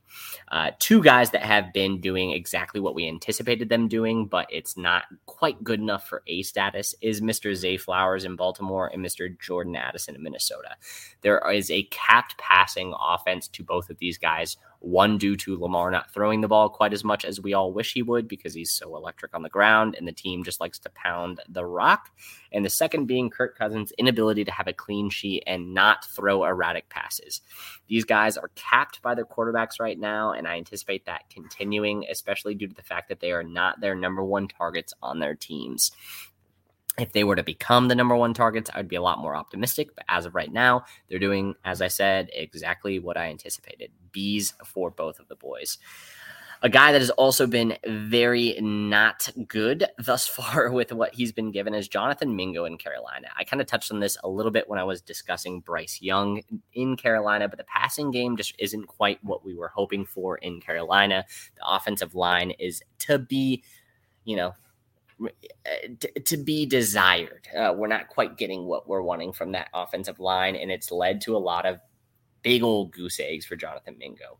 Uh, 0.51 0.71
two 0.79 1.01
guys 1.01 1.31
that 1.31 1.43
have 1.43 1.71
been 1.73 2.01
doing 2.01 2.31
exactly 2.31 2.81
what 2.81 2.95
we 2.95 3.07
anticipated 3.07 3.69
them 3.69 3.87
doing, 3.87 4.25
but 4.27 4.45
it's 4.51 4.77
not 4.77 5.05
quite 5.25 5.63
good 5.63 5.79
enough 5.79 6.07
for 6.07 6.21
A 6.27 6.41
status 6.41 6.93
is 7.01 7.21
Mr. 7.21 7.55
Zay 7.55 7.77
Flowers 7.77 8.25
in 8.25 8.35
Baltimore 8.35 8.89
and 8.93 9.03
Mr. 9.03 9.39
Jordan 9.39 9.75
Addison 9.75 10.15
in 10.15 10.23
Minnesota. 10.23 10.75
There 11.21 11.41
is 11.51 11.71
a 11.71 11.83
capped 11.83 12.37
passing 12.37 12.93
offense 12.99 13.47
to 13.49 13.63
both 13.63 13.89
of 13.89 13.99
these 13.99 14.17
guys 14.17 14.57
one, 14.83 15.17
due 15.17 15.37
to 15.37 15.57
Lamar 15.57 15.89
not 15.91 16.13
throwing 16.13 16.41
the 16.41 16.47
ball 16.47 16.67
quite 16.67 16.91
as 16.91 17.05
much 17.05 17.23
as 17.23 17.39
we 17.39 17.53
all 17.53 17.71
wish 17.71 17.93
he 17.93 18.03
would 18.03 18.27
because 18.27 18.53
he's 18.53 18.73
so 18.73 18.97
electric 18.97 19.33
on 19.33 19.41
the 19.41 19.49
ground 19.49 19.95
and 19.97 20.05
the 20.05 20.11
team 20.11 20.43
just 20.43 20.59
likes 20.59 20.77
to 20.79 20.89
pound 20.89 21.39
the 21.47 21.65
rock. 21.65 22.09
And 22.51 22.65
the 22.65 22.69
second 22.69 23.05
being 23.05 23.29
Kirk 23.29 23.57
Cousins' 23.57 23.93
inability 23.97 24.43
to 24.43 24.51
have 24.51 24.67
a 24.67 24.73
clean 24.73 25.09
sheet 25.09 25.43
and 25.47 25.73
not 25.73 26.05
throw 26.05 26.43
erratic 26.43 26.89
passes. 26.89 27.39
These 27.87 28.03
guys 28.03 28.35
are 28.35 28.51
capped 28.55 29.01
by 29.01 29.15
their 29.15 29.25
quarterbacks 29.25 29.79
right 29.79 29.97
now, 29.97 30.33
and 30.33 30.47
I 30.47 30.57
anticipate 30.57 31.05
that 31.05 31.29
continuing, 31.29 32.05
especially 32.09 32.53
due 32.53 32.67
to 32.67 32.75
the 32.75 32.83
fact 32.83 33.07
that 33.07 33.21
they 33.21 33.31
are 33.31 33.43
not 33.43 33.79
their 33.79 33.95
number 33.95 34.23
one 34.23 34.49
targets 34.49 34.93
on 35.01 35.19
their 35.19 35.35
teams. 35.35 35.91
If 36.99 37.11
they 37.11 37.23
were 37.23 37.35
to 37.35 37.43
become 37.43 37.87
the 37.87 37.95
number 37.95 38.15
one 38.15 38.33
targets, 38.35 38.69
I 38.73 38.77
would 38.77 38.87
be 38.87 38.95
a 38.95 39.01
lot 39.01 39.19
more 39.19 39.35
optimistic. 39.35 39.95
But 39.95 40.05
as 40.09 40.25
of 40.25 40.35
right 40.35 40.51
now, 40.51 40.85
they're 41.09 41.19
doing, 41.19 41.55
as 41.65 41.81
I 41.81 41.87
said, 41.87 42.29
exactly 42.33 42.99
what 42.99 43.17
I 43.17 43.29
anticipated. 43.29 43.91
Bees 44.11 44.53
for 44.63 44.91
both 44.91 45.19
of 45.19 45.27
the 45.27 45.35
boys. 45.35 45.79
A 46.65 46.69
guy 46.69 46.93
that 46.93 47.01
has 47.01 47.09
also 47.09 47.45
been 47.45 47.77
very 47.85 48.57
not 48.61 49.27
good 49.49 49.85
thus 49.97 50.25
far 50.27 50.71
with 50.71 50.93
what 50.93 51.13
he's 51.13 51.33
been 51.33 51.51
given 51.51 51.73
is 51.73 51.89
Jonathan 51.89 52.37
Mingo 52.37 52.63
in 52.63 52.77
Carolina. 52.77 53.27
I 53.35 53.43
kind 53.43 53.59
of 53.59 53.67
touched 53.67 53.91
on 53.91 53.99
this 53.99 54.17
a 54.23 54.29
little 54.29 54.51
bit 54.51 54.69
when 54.69 54.79
I 54.79 54.85
was 54.85 55.01
discussing 55.01 55.59
Bryce 55.59 56.01
Young 56.01 56.41
in 56.73 56.95
Carolina, 56.95 57.49
but 57.49 57.57
the 57.57 57.65
passing 57.65 58.11
game 58.11 58.37
just 58.37 58.55
isn't 58.59 58.87
quite 58.87 59.21
what 59.25 59.43
we 59.43 59.53
were 59.53 59.73
hoping 59.75 60.05
for 60.05 60.37
in 60.37 60.61
Carolina. 60.61 61.25
The 61.55 61.67
offensive 61.67 62.15
line 62.15 62.51
is 62.51 62.81
to 62.99 63.19
be, 63.19 63.61
you 64.23 64.37
know, 64.37 64.53
to, 66.25 66.37
be 66.37 66.65
desired. 66.65 67.47
Uh, 67.57 67.73
we're 67.75 67.87
not 67.87 68.09
quite 68.09 68.37
getting 68.37 68.65
what 68.65 68.87
we're 68.87 69.01
wanting 69.01 69.33
from 69.33 69.51
that 69.53 69.69
offensive 69.73 70.19
line, 70.19 70.55
and 70.55 70.71
it's 70.71 70.91
led 70.91 71.21
to 71.21 71.35
a 71.35 71.39
lot 71.39 71.65
of 71.65 71.79
big 72.41 72.63
old 72.63 72.91
goose 72.91 73.19
eggs 73.19 73.45
for 73.45 73.55
Jonathan 73.55 73.97
Mingo. 73.97 74.37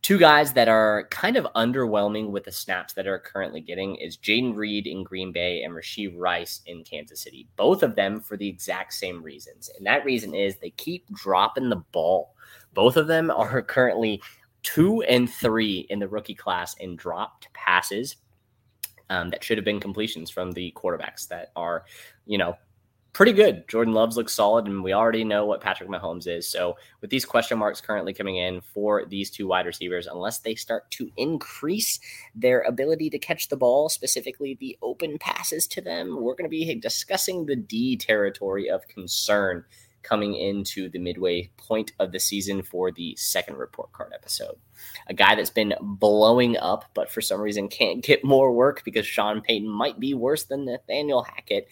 Two 0.00 0.18
guys 0.18 0.52
that 0.54 0.68
are 0.68 1.06
kind 1.10 1.36
of 1.36 1.46
underwhelming 1.54 2.30
with 2.30 2.44
the 2.44 2.52
snaps 2.52 2.94
that 2.94 3.06
are 3.06 3.18
currently 3.18 3.60
getting 3.60 3.96
is 3.96 4.16
Jayden 4.16 4.54
Reed 4.54 4.86
in 4.86 5.02
Green 5.02 5.32
Bay 5.32 5.62
and 5.62 5.74
Rashee 5.74 6.14
Rice 6.16 6.62
in 6.66 6.84
Kansas 6.84 7.20
City. 7.20 7.48
Both 7.56 7.82
of 7.82 7.94
them 7.94 8.20
for 8.20 8.36
the 8.36 8.48
exact 8.48 8.94
same 8.94 9.22
reasons. 9.22 9.70
And 9.76 9.86
that 9.86 10.04
reason 10.04 10.34
is 10.34 10.56
they 10.56 10.70
keep 10.70 11.12
dropping 11.12 11.68
the 11.68 11.82
ball. 11.92 12.34
Both 12.72 12.96
of 12.96 13.08
them 13.08 13.30
are 13.30 13.60
currently 13.62 14.22
two 14.62 15.02
and 15.02 15.28
three 15.28 15.86
in 15.90 15.98
the 15.98 16.08
rookie 16.08 16.34
class 16.34 16.74
in 16.76 16.96
dropped 16.96 17.52
passes 17.52 18.16
um, 19.10 19.30
that 19.30 19.42
should 19.42 19.58
have 19.58 19.64
been 19.64 19.80
completions 19.80 20.30
from 20.30 20.52
the 20.52 20.72
quarterbacks 20.76 21.28
that 21.28 21.50
are, 21.56 21.84
you 22.26 22.38
know, 22.38 22.56
pretty 23.12 23.32
good. 23.32 23.66
Jordan 23.66 23.94
Loves 23.94 24.16
looks 24.16 24.34
solid, 24.34 24.66
and 24.66 24.84
we 24.84 24.92
already 24.92 25.24
know 25.24 25.44
what 25.44 25.60
Patrick 25.60 25.88
Mahomes 25.88 26.26
is. 26.26 26.48
So, 26.48 26.76
with 27.00 27.10
these 27.10 27.24
question 27.24 27.58
marks 27.58 27.80
currently 27.80 28.12
coming 28.12 28.36
in 28.36 28.60
for 28.60 29.06
these 29.06 29.30
two 29.30 29.48
wide 29.48 29.66
receivers, 29.66 30.06
unless 30.06 30.38
they 30.38 30.54
start 30.54 30.90
to 30.92 31.10
increase 31.16 31.98
their 32.34 32.60
ability 32.60 33.10
to 33.10 33.18
catch 33.18 33.48
the 33.48 33.56
ball, 33.56 33.88
specifically 33.88 34.56
the 34.60 34.78
open 34.82 35.18
passes 35.18 35.66
to 35.68 35.80
them, 35.80 36.20
we're 36.20 36.34
going 36.34 36.44
to 36.44 36.48
be 36.48 36.74
discussing 36.76 37.46
the 37.46 37.56
D 37.56 37.96
territory 37.96 38.70
of 38.70 38.86
concern 38.86 39.64
coming 40.02 40.34
into 40.34 40.88
the 40.88 40.98
midway 40.98 41.50
point 41.56 41.92
of 41.98 42.12
the 42.12 42.20
season 42.20 42.62
for 42.62 42.90
the 42.90 43.14
second 43.16 43.56
report 43.56 43.92
card 43.92 44.12
episode. 44.14 44.56
A 45.06 45.14
guy 45.14 45.34
that's 45.34 45.50
been 45.50 45.74
blowing 45.80 46.56
up, 46.56 46.84
but 46.94 47.10
for 47.10 47.20
some 47.20 47.40
reason 47.40 47.68
can't 47.68 48.02
get 48.02 48.24
more 48.24 48.52
work 48.52 48.82
because 48.84 49.06
Sean 49.06 49.40
Payton 49.40 49.68
might 49.68 50.00
be 50.00 50.14
worse 50.14 50.44
than 50.44 50.64
Nathaniel 50.64 51.22
Hackett. 51.22 51.68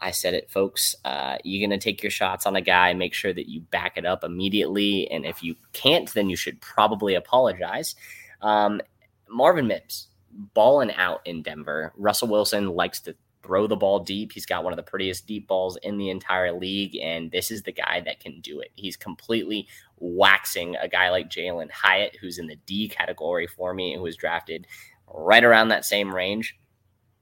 I 0.00 0.12
said 0.12 0.34
it, 0.34 0.50
folks. 0.50 0.94
Uh, 1.04 1.38
you're 1.42 1.66
going 1.66 1.78
to 1.78 1.82
take 1.82 2.02
your 2.02 2.10
shots 2.10 2.46
on 2.46 2.56
a 2.56 2.60
guy, 2.60 2.94
make 2.94 3.14
sure 3.14 3.32
that 3.32 3.48
you 3.48 3.60
back 3.60 3.96
it 3.96 4.06
up 4.06 4.22
immediately. 4.22 5.10
And 5.10 5.26
if 5.26 5.42
you 5.42 5.56
can't, 5.72 6.12
then 6.14 6.30
you 6.30 6.36
should 6.36 6.60
probably 6.60 7.14
apologize. 7.14 7.96
Um, 8.40 8.80
Marvin 9.28 9.66
Mims, 9.66 10.08
balling 10.54 10.92
out 10.92 11.20
in 11.24 11.42
Denver. 11.42 11.92
Russell 11.96 12.28
Wilson 12.28 12.68
likes 12.68 13.00
to 13.00 13.16
throw 13.42 13.66
the 13.66 13.76
ball 13.76 14.00
deep. 14.00 14.32
He's 14.32 14.46
got 14.46 14.64
one 14.64 14.72
of 14.72 14.76
the 14.76 14.82
prettiest 14.82 15.26
deep 15.26 15.46
balls 15.46 15.76
in 15.82 15.98
the 15.98 16.10
entire 16.10 16.52
league, 16.52 16.96
and 16.96 17.30
this 17.30 17.50
is 17.50 17.62
the 17.62 17.72
guy 17.72 18.02
that 18.04 18.20
can 18.20 18.40
do 18.40 18.60
it. 18.60 18.70
He's 18.74 18.96
completely 18.96 19.68
waxing 19.98 20.76
a 20.76 20.88
guy 20.88 21.10
like 21.10 21.30
Jalin 21.30 21.70
Hyatt, 21.70 22.16
who's 22.20 22.38
in 22.38 22.46
the 22.46 22.58
D 22.66 22.88
category 22.88 23.46
for 23.46 23.74
me, 23.74 23.94
who 23.94 24.02
was 24.02 24.16
drafted 24.16 24.66
right 25.06 25.44
around 25.44 25.68
that 25.68 25.84
same 25.84 26.14
range. 26.14 26.56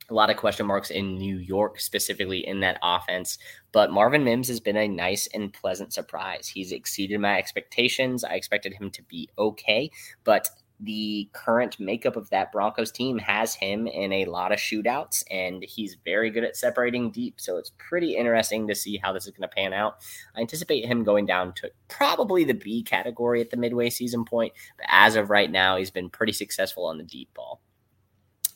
A 0.08 0.14
lot 0.14 0.30
of 0.30 0.36
question 0.36 0.66
marks 0.66 0.90
in 0.90 1.16
New 1.16 1.38
York, 1.38 1.80
specifically 1.80 2.46
in 2.46 2.60
that 2.60 2.78
offense. 2.80 3.38
But 3.72 3.90
Marvin 3.90 4.22
Mims 4.22 4.46
has 4.46 4.60
been 4.60 4.76
a 4.76 4.86
nice 4.86 5.26
and 5.34 5.52
pleasant 5.52 5.92
surprise. 5.92 6.46
He's 6.46 6.70
exceeded 6.70 7.18
my 7.18 7.36
expectations. 7.36 8.22
I 8.22 8.34
expected 8.34 8.74
him 8.74 8.90
to 8.90 9.02
be 9.02 9.28
okay, 9.36 9.90
but 10.22 10.48
the 10.80 11.28
current 11.32 11.80
makeup 11.80 12.16
of 12.16 12.28
that 12.30 12.52
Broncos 12.52 12.92
team 12.92 13.18
has 13.18 13.54
him 13.54 13.86
in 13.86 14.12
a 14.12 14.26
lot 14.26 14.52
of 14.52 14.58
shootouts, 14.58 15.24
and 15.30 15.62
he's 15.62 15.96
very 16.04 16.30
good 16.30 16.44
at 16.44 16.56
separating 16.56 17.10
deep. 17.10 17.40
So 17.40 17.56
it's 17.56 17.72
pretty 17.78 18.16
interesting 18.16 18.68
to 18.68 18.74
see 18.74 18.98
how 18.98 19.12
this 19.12 19.26
is 19.26 19.32
going 19.32 19.48
to 19.48 19.54
pan 19.54 19.72
out. 19.72 19.96
I 20.34 20.40
anticipate 20.40 20.84
him 20.84 21.04
going 21.04 21.26
down 21.26 21.54
to 21.54 21.70
probably 21.88 22.44
the 22.44 22.54
B 22.54 22.82
category 22.82 23.40
at 23.40 23.50
the 23.50 23.56
midway 23.56 23.90
season 23.90 24.24
point, 24.24 24.52
but 24.76 24.86
as 24.88 25.16
of 25.16 25.30
right 25.30 25.50
now, 25.50 25.76
he's 25.76 25.90
been 25.90 26.10
pretty 26.10 26.32
successful 26.32 26.84
on 26.84 26.98
the 26.98 27.04
deep 27.04 27.32
ball. 27.34 27.60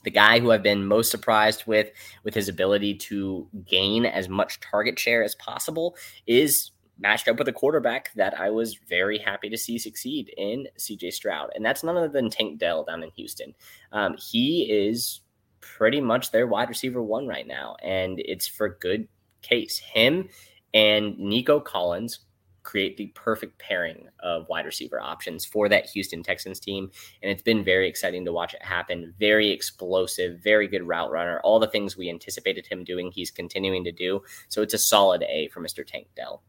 The 0.03 0.11
guy 0.11 0.41
who 0.41 0.51
I've 0.51 0.63
been 0.63 0.87
most 0.87 1.11
surprised 1.11 1.65
with, 1.67 1.91
with 2.25 2.35
his 2.35 2.49
ability 2.49 2.95
to 2.95 3.49
gain 3.67 4.07
as 4.07 4.29
much 4.31 4.61
target 4.61 4.99
share 4.99 5.23
as 5.23 5.35
possible, 5.35 5.95
is 6.27 6.71
matched 7.01 7.29
up 7.29 7.39
with 7.39 7.49
a 7.49 7.53
quarterback 7.53 8.13
that 8.15 8.39
I 8.39 8.51
was 8.51 8.79
very 8.89 9.19
happy 9.19 9.49
to 9.49 9.57
see 9.57 9.79
succeed 9.79 10.33
in 10.37 10.69
CJ 10.79 11.13
Stroud. 11.13 11.51
And 11.55 11.65
that's 11.65 11.83
none 11.83 11.97
other 11.97 12.09
than 12.09 12.31
Tank 12.31 12.59
Dell 12.59 12.85
down 12.85 13.03
in 13.03 13.11
Houston. 13.17 13.55
Um, 13.93 14.17
he 14.19 14.71
is 14.71 15.21
pretty 15.61 16.01
much 16.01 16.31
their 16.31 16.47
wide 16.47 16.69
receiver 16.69 17.03
one 17.03 17.27
right 17.27 17.47
now, 17.47 17.77
and 17.83 18.19
it's 18.19 18.47
for 18.47 18.69
good 18.81 19.09
case. 19.43 19.79
Him 19.79 20.29
and 20.73 21.19
Nico 21.19 21.61
Collins 21.61 22.21
create 22.63 22.97
the 22.97 23.07
perfect 23.09 23.59
pairing 23.59 24.07
of 24.21 24.49
wide 24.49 24.67
receiver 24.67 25.01
options 25.01 25.45
for 25.45 25.69
that 25.69 25.87
Houston 25.87 26.23
Texans 26.23 26.61
team. 26.61 26.91
And 27.23 27.33
it's 27.33 27.43
been 27.43 27.65
very 27.65 27.89
exciting 27.89 28.25
to 28.27 28.33
watch 28.33 28.55
it 28.55 28.63
happen. 28.63 29.15
Very 29.19 29.49
explosive, 29.49 30.41
very 30.41 30.69
good 30.69 30.87
route 30.87 31.11
runner. 31.11 31.41
All 31.43 31.59
the 31.59 31.67
things 31.67 31.97
we 31.97 32.11
anticipated 32.11 32.67
him 32.67 32.85
doing, 32.85 33.11
he's 33.11 33.31
continuing 33.31 33.83
to 33.85 33.93
do. 33.93 34.23
So 34.49 34.61
it's 34.63 34.75
a 34.75 34.79
solid 34.79 35.23
A 35.23 35.49
for 35.49 35.61
Mr. 35.61 35.87
Tank 35.87 36.09
Dell 36.15 36.43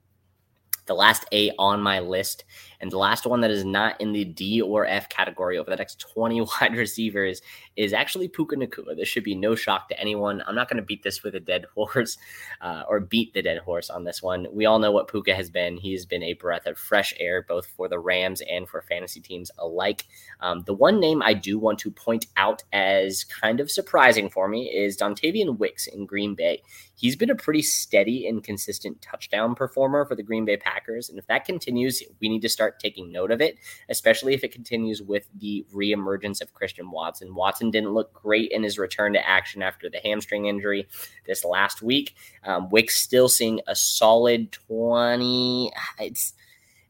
the 0.91 0.95
last 0.95 1.25
A 1.32 1.51
on 1.58 1.82
my 1.82 2.01
list. 2.01 2.43
And 2.82 2.91
the 2.91 2.97
last 2.97 3.25
one 3.25 3.41
that 3.41 3.51
is 3.51 3.63
not 3.63 4.01
in 4.01 4.12
the 4.12 4.25
D 4.25 4.60
or 4.60 4.86
F 4.86 5.08
category 5.08 5.58
over 5.58 5.69
the 5.69 5.77
next 5.77 5.99
20 6.13 6.41
wide 6.41 6.75
receivers 6.75 7.41
is 7.77 7.93
actually 7.93 8.27
Puka 8.27 8.58
Nacua. 8.58 8.97
This 8.97 9.08
should 9.08 9.23
be 9.23 9.36
no 9.36 9.56
shock 9.56 9.88
to 9.88 9.99
anyone. 9.99 10.43
I'm 10.45 10.56
not 10.56 10.67
going 10.67 10.82
to 10.82 10.86
beat 10.86 11.04
this 11.04 11.23
with 11.23 11.36
a 11.36 11.39
dead 11.39 11.65
horse 11.75 12.17
uh, 12.60 12.84
or 12.89 12.99
beat 12.99 13.34
the 13.34 13.41
dead 13.41 13.60
horse 13.60 13.89
on 13.89 14.04
this 14.04 14.21
one. 14.21 14.47
We 14.51 14.65
all 14.65 14.80
know 14.80 14.91
what 14.91 15.08
Puka 15.08 15.34
has 15.34 15.49
been. 15.49 15.77
He's 15.77 16.06
been 16.06 16.23
a 16.23 16.34
breath 16.34 16.65
of 16.65 16.77
fresh 16.77 17.13
air, 17.19 17.45
both 17.47 17.67
for 17.67 17.88
the 17.88 17.99
Rams 17.99 18.41
and 18.49 18.67
for 18.67 18.82
fantasy 18.82 19.21
teams 19.21 19.49
alike. 19.60 20.08
Um, 20.41 20.63
the 20.65 20.73
one 20.73 20.99
name 20.99 21.21
I 21.21 21.36
do 21.36 21.58
want 21.58 21.80
to 21.80 21.91
point 21.91 22.25
out 22.36 22.63
as 22.73 23.23
kind 23.23 23.62
of 23.62 23.71
surprising 23.71 24.30
for 24.30 24.49
me 24.49 24.69
is 24.69 24.97
Dontayvion 24.97 25.58
Wicks 25.58 25.88
in 25.88 26.06
Green 26.06 26.36
Bay. 26.36 26.63
He's 27.01 27.15
been 27.15 27.31
a 27.31 27.35
pretty 27.35 27.63
steady 27.63 28.27
and 28.27 28.43
consistent 28.43 29.01
touchdown 29.01 29.55
performer 29.55 30.05
for 30.05 30.13
the 30.13 30.21
Green 30.21 30.45
Bay 30.45 30.55
Packers. 30.55 31.09
And 31.09 31.17
if 31.17 31.25
that 31.25 31.45
continues, 31.45 32.03
we 32.19 32.29
need 32.29 32.43
to 32.43 32.49
start 32.49 32.79
taking 32.79 33.11
note 33.11 33.31
of 33.31 33.41
it, 33.41 33.57
especially 33.89 34.35
if 34.35 34.43
it 34.43 34.51
continues 34.51 35.01
with 35.01 35.27
the 35.33 35.65
reemergence 35.73 36.43
of 36.43 36.53
Christian 36.53 36.91
Watson. 36.91 37.33
Watson 37.33 37.71
didn't 37.71 37.95
look 37.95 38.13
great 38.13 38.51
in 38.51 38.61
his 38.61 38.77
return 38.77 39.13
to 39.13 39.27
action 39.27 39.63
after 39.63 39.89
the 39.89 39.97
hamstring 40.03 40.45
injury 40.45 40.87
this 41.25 41.43
last 41.43 41.81
week. 41.81 42.15
Um, 42.43 42.69
Wick's 42.69 42.97
still 42.97 43.29
seeing 43.29 43.61
a 43.65 43.75
solid 43.75 44.51
20. 44.51 45.71
It's 45.97 46.33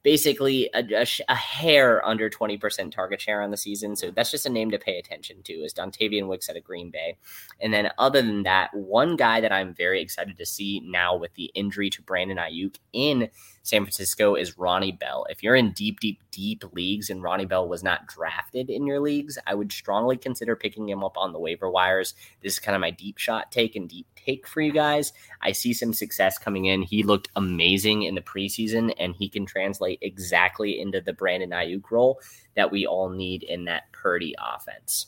basically 0.04 0.70
a, 0.74 0.84
a, 0.94 1.06
a, 1.30 1.36
hair 1.36 2.04
under 2.06 2.30
20% 2.30 2.92
target 2.92 3.22
share 3.22 3.42
on 3.42 3.52
the 3.52 3.58
season. 3.58 3.96
So 3.96 4.12
that's 4.12 4.32
just 4.32 4.46
a 4.46 4.50
name 4.50 4.72
to 4.72 4.80
pay 4.80 4.98
attention 4.98 5.44
to 5.44 5.54
is 5.54 5.74
Dontayvion 5.74 6.28
Wicks 6.28 6.50
at 6.50 6.56
a 6.56 6.62
Green 6.62 6.90
Bay. 6.90 7.18
And 7.60 7.74
then 7.74 7.92
other 7.98 8.22
than 8.22 8.44
that, 8.44 8.74
one 8.74 9.16
guy 9.16 9.42
that 9.42 9.52
I'm 9.52 9.74
very 9.74 10.02
excited 10.02 10.38
to 10.38 10.46
see 10.46 10.82
now 10.86 11.16
with 11.16 11.34
the 11.36 11.52
injury 11.54 11.90
to 11.92 12.02
Brandon 12.02 12.38
Aiyuk 12.38 12.78
in 12.94 13.30
San 13.64 13.84
Francisco 13.84 14.36
is 14.36 14.58
Ronnie 14.58 14.92
Bell. 14.92 15.28
If 15.30 15.44
you're 15.44 15.56
in 15.56 15.72
deep, 15.72 16.00
deep, 16.00 16.24
deep 16.32 16.64
leagues 16.74 17.10
and 17.12 17.22
Ronnie 17.22 17.46
Bell 17.46 17.68
was 17.68 17.84
not 17.84 18.08
drafted 18.08 18.70
in 18.70 18.88
your 18.88 19.00
leagues, 19.00 19.38
I 19.46 19.54
would 19.54 19.72
strongly 19.72 20.18
consider 20.18 20.56
picking 20.56 20.90
him 20.90 21.04
up 21.04 21.16
on 21.16 21.32
the 21.32 21.40
waiver 21.40 21.70
wires. 21.70 22.16
This 22.42 22.54
is 22.54 22.60
kind 22.60 22.76
of 22.76 22.82
my 22.82 22.90
deep 22.90 23.20
shot 23.20 23.52
take 23.52 23.76
and 23.76 23.88
deep 23.88 24.08
take 24.16 24.48
for 24.48 24.62
you 24.62 24.72
guys. 24.72 25.14
I 25.42 25.52
see 25.52 25.74
some 25.74 25.94
success 25.94 26.40
coming 26.40 26.66
in. 26.66 26.82
He 26.82 27.04
looked 27.04 27.30
amazing 27.36 28.04
in 28.04 28.16
the 28.16 28.22
preseason, 28.22 28.94
and 28.98 29.16
he 29.16 29.30
can 29.30 29.46
translate 29.46 30.00
exactly 30.02 30.80
into 30.80 31.00
the 31.00 31.14
Brandon 31.14 31.52
Aiyuk 31.52 31.92
role 31.92 32.20
that 32.56 32.72
we 32.72 32.88
all 32.88 33.10
need 33.10 33.44
in 33.44 33.66
that 33.66 33.92
Purdy 33.92 34.34
offense 34.40 35.08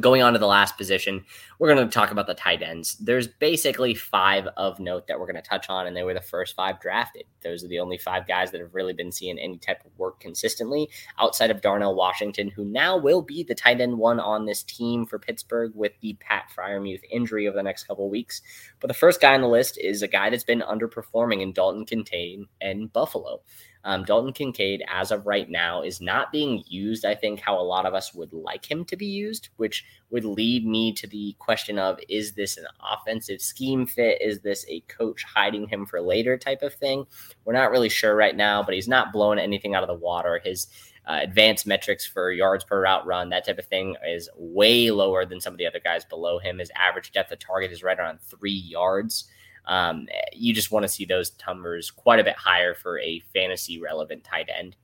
going 0.00 0.22
on 0.22 0.32
to 0.32 0.38
the 0.38 0.46
last 0.46 0.76
position, 0.76 1.24
we're 1.58 1.74
going 1.74 1.86
to 1.86 1.92
talk 1.92 2.10
about 2.10 2.26
the 2.26 2.34
tight 2.34 2.62
ends. 2.62 2.96
There's 2.96 3.26
basically 3.26 3.94
five 3.94 4.46
of 4.56 4.78
note 4.78 5.06
that 5.06 5.18
we're 5.18 5.26
going 5.26 5.42
to 5.42 5.48
touch 5.48 5.68
on, 5.68 5.86
and 5.86 5.96
they 5.96 6.02
were 6.02 6.14
the 6.14 6.20
first 6.20 6.54
five 6.54 6.80
drafted. 6.80 7.24
Those 7.42 7.64
are 7.64 7.68
the 7.68 7.80
only 7.80 7.98
five 7.98 8.26
guys 8.26 8.50
that 8.50 8.60
have 8.60 8.74
really 8.74 8.92
been 8.92 9.10
seeing 9.10 9.38
any 9.38 9.58
type 9.58 9.84
of 9.84 9.96
work 9.98 10.20
consistently 10.20 10.88
outside 11.18 11.50
of 11.50 11.60
Darnell 11.60 11.94
Washington, 11.94 12.48
who 12.48 12.64
now 12.64 12.96
will 12.96 13.22
be 13.22 13.42
the 13.42 13.54
tight 13.54 13.80
end 13.80 13.98
one 13.98 14.20
on 14.20 14.46
this 14.46 14.62
team 14.62 15.06
for 15.06 15.18
Pittsburgh 15.18 15.72
with 15.74 15.92
the 16.00 16.14
Pat 16.20 16.50
Freiermuth 16.56 17.02
injury 17.10 17.48
over 17.48 17.56
the 17.56 17.62
next 17.62 17.84
couple 17.84 18.08
weeks. 18.08 18.42
But 18.80 18.88
the 18.88 18.94
first 18.94 19.20
guy 19.20 19.34
on 19.34 19.40
the 19.40 19.48
list 19.48 19.78
is 19.78 20.02
a 20.02 20.08
guy 20.08 20.30
that's 20.30 20.44
been 20.44 20.60
underperforming 20.60 21.42
in 21.42 21.52
Dalton 21.52 21.84
Kincaid 21.84 22.44
and 22.60 22.92
Buffalo. 22.92 23.40
Um, 23.84 24.04
Dalton 24.04 24.32
Kincaid, 24.32 24.82
as 24.88 25.10
of 25.10 25.26
right 25.26 25.48
now, 25.48 25.82
is 25.82 26.00
not 26.00 26.32
being 26.32 26.62
used, 26.66 27.04
I 27.04 27.14
think, 27.14 27.40
how 27.40 27.58
a 27.58 27.62
lot 27.62 27.86
of 27.86 27.94
us 27.94 28.12
would 28.14 28.32
like 28.32 28.68
him 28.70 28.84
to 28.86 28.96
be 28.96 29.06
used, 29.06 29.48
which 29.56 29.84
would 30.10 30.24
lead 30.24 30.66
me 30.66 30.92
to 30.94 31.06
the 31.06 31.34
question 31.38 31.78
of 31.78 31.98
is 32.08 32.32
this 32.32 32.56
an 32.56 32.66
offensive 32.80 33.40
scheme 33.40 33.86
fit? 33.86 34.20
Is 34.20 34.40
this 34.40 34.64
a 34.68 34.80
coach 34.80 35.24
hiding 35.24 35.68
him 35.68 35.86
for 35.86 36.00
later 36.00 36.36
type 36.36 36.62
of 36.62 36.74
thing? 36.74 37.06
We're 37.44 37.52
not 37.52 37.70
really 37.70 37.88
sure 37.88 38.16
right 38.16 38.36
now, 38.36 38.62
but 38.62 38.74
he's 38.74 38.88
not 38.88 39.12
blowing 39.12 39.38
anything 39.38 39.74
out 39.74 39.82
of 39.82 39.88
the 39.88 39.94
water. 39.94 40.40
His 40.42 40.66
uh, 41.06 41.20
advanced 41.22 41.66
metrics 41.66 42.06
for 42.06 42.30
yards 42.30 42.64
per 42.64 42.82
route 42.82 43.06
run, 43.06 43.30
that 43.30 43.46
type 43.46 43.58
of 43.58 43.66
thing, 43.66 43.96
is 44.06 44.28
way 44.36 44.90
lower 44.90 45.24
than 45.24 45.40
some 45.40 45.54
of 45.54 45.58
the 45.58 45.66
other 45.66 45.80
guys 45.82 46.04
below 46.04 46.38
him. 46.38 46.58
His 46.58 46.70
average 46.76 47.12
depth 47.12 47.32
of 47.32 47.38
target 47.38 47.72
is 47.72 47.82
right 47.82 47.98
around 47.98 48.20
three 48.20 48.52
yards. 48.52 49.28
Um, 49.68 50.08
you 50.32 50.52
just 50.54 50.72
want 50.72 50.84
to 50.84 50.88
see 50.88 51.04
those 51.04 51.32
numbers 51.46 51.90
quite 51.90 52.20
a 52.20 52.24
bit 52.24 52.36
higher 52.36 52.74
for 52.74 52.98
a 52.98 53.22
fantasy 53.34 53.80
relevant 53.80 54.24
tight 54.24 54.48
end. 54.48 54.76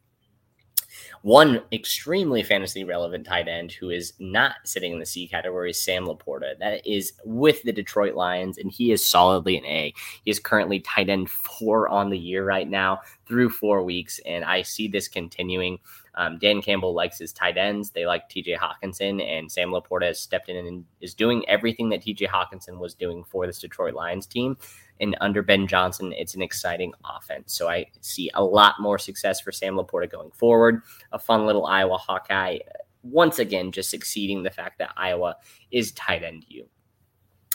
One 1.22 1.62
extremely 1.72 2.42
fantasy 2.42 2.84
relevant 2.84 3.26
tight 3.26 3.48
end 3.48 3.72
who 3.72 3.90
is 3.90 4.12
not 4.18 4.56
sitting 4.64 4.92
in 4.92 4.98
the 4.98 5.06
C 5.06 5.26
category 5.26 5.70
is 5.70 5.82
Sam 5.82 6.06
LaPorta. 6.06 6.58
That 6.58 6.86
is 6.86 7.14
with 7.24 7.62
the 7.62 7.72
Detroit 7.72 8.14
Lions, 8.14 8.58
and 8.58 8.70
he 8.70 8.92
is 8.92 9.08
solidly 9.08 9.56
an 9.56 9.64
A. 9.64 9.94
He 10.24 10.30
is 10.30 10.38
currently 10.38 10.80
tight 10.80 11.08
end 11.08 11.30
four 11.30 11.88
on 11.88 12.10
the 12.10 12.18
year 12.18 12.44
right 12.44 12.68
now 12.68 13.00
through 13.26 13.50
four 13.50 13.82
weeks, 13.82 14.20
and 14.26 14.44
I 14.44 14.62
see 14.62 14.86
this 14.86 15.08
continuing. 15.08 15.78
Um, 16.16 16.38
Dan 16.38 16.62
Campbell 16.62 16.94
likes 16.94 17.18
his 17.18 17.32
tight 17.32 17.56
ends. 17.56 17.90
They 17.90 18.06
like 18.06 18.28
TJ 18.28 18.56
Hockenson, 18.56 19.22
and 19.22 19.50
Sam 19.50 19.70
LaPorta 19.70 20.06
has 20.06 20.20
stepped 20.20 20.48
in 20.48 20.56
and 20.56 20.84
is 21.00 21.14
doing 21.14 21.48
everything 21.48 21.88
that 21.90 22.02
TJ 22.02 22.28
Hockenson 22.28 22.78
was 22.78 22.94
doing 22.94 23.24
for 23.24 23.46
this 23.46 23.58
Detroit 23.58 23.94
Lions 23.94 24.26
team. 24.26 24.56
And 25.00 25.16
under 25.20 25.42
Ben 25.42 25.66
Johnson, 25.66 26.12
it's 26.12 26.34
an 26.34 26.42
exciting 26.42 26.92
offense. 27.04 27.52
So 27.52 27.68
I 27.68 27.86
see 28.00 28.30
a 28.34 28.44
lot 28.44 28.76
more 28.80 28.98
success 28.98 29.40
for 29.40 29.50
Sam 29.50 29.74
LaPorta 29.74 30.10
going 30.10 30.30
forward. 30.30 30.82
A 31.12 31.18
fun 31.18 31.46
little 31.46 31.66
Iowa 31.66 31.98
Hawkeye, 31.98 32.58
once 33.02 33.38
again, 33.38 33.72
just 33.72 33.90
succeeding 33.90 34.42
the 34.42 34.50
fact 34.50 34.78
that 34.78 34.92
Iowa 34.96 35.36
is 35.70 35.92
tight 35.92 36.22
end 36.22 36.44
you. 36.48 36.68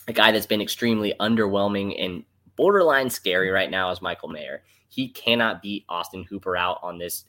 A 0.07 0.13
guy 0.13 0.31
that's 0.31 0.45
been 0.45 0.61
extremely 0.61 1.13
underwhelming 1.19 1.95
and 2.03 2.23
borderline 2.55 3.09
scary 3.09 3.49
right 3.49 3.71
now 3.71 3.89
is 3.91 4.01
Michael 4.01 4.29
Mayer. 4.29 4.63
He 4.89 5.09
cannot 5.09 5.61
beat 5.61 5.85
Austin 5.87 6.23
Hooper 6.23 6.57
out 6.57 6.79
on 6.83 6.97
this 6.97 7.25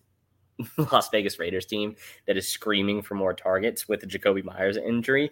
Las 0.93 1.09
Vegas 1.11 1.39
Raiders 1.39 1.67
team 1.67 1.97
that 2.27 2.37
is 2.37 2.49
screaming 2.49 3.03
for 3.03 3.15
more 3.15 3.35
targets 3.35 3.89
with 3.89 4.01
the 4.01 4.07
Jakobi 4.07 4.45
Meyers 4.45 4.77
injury. 4.77 5.31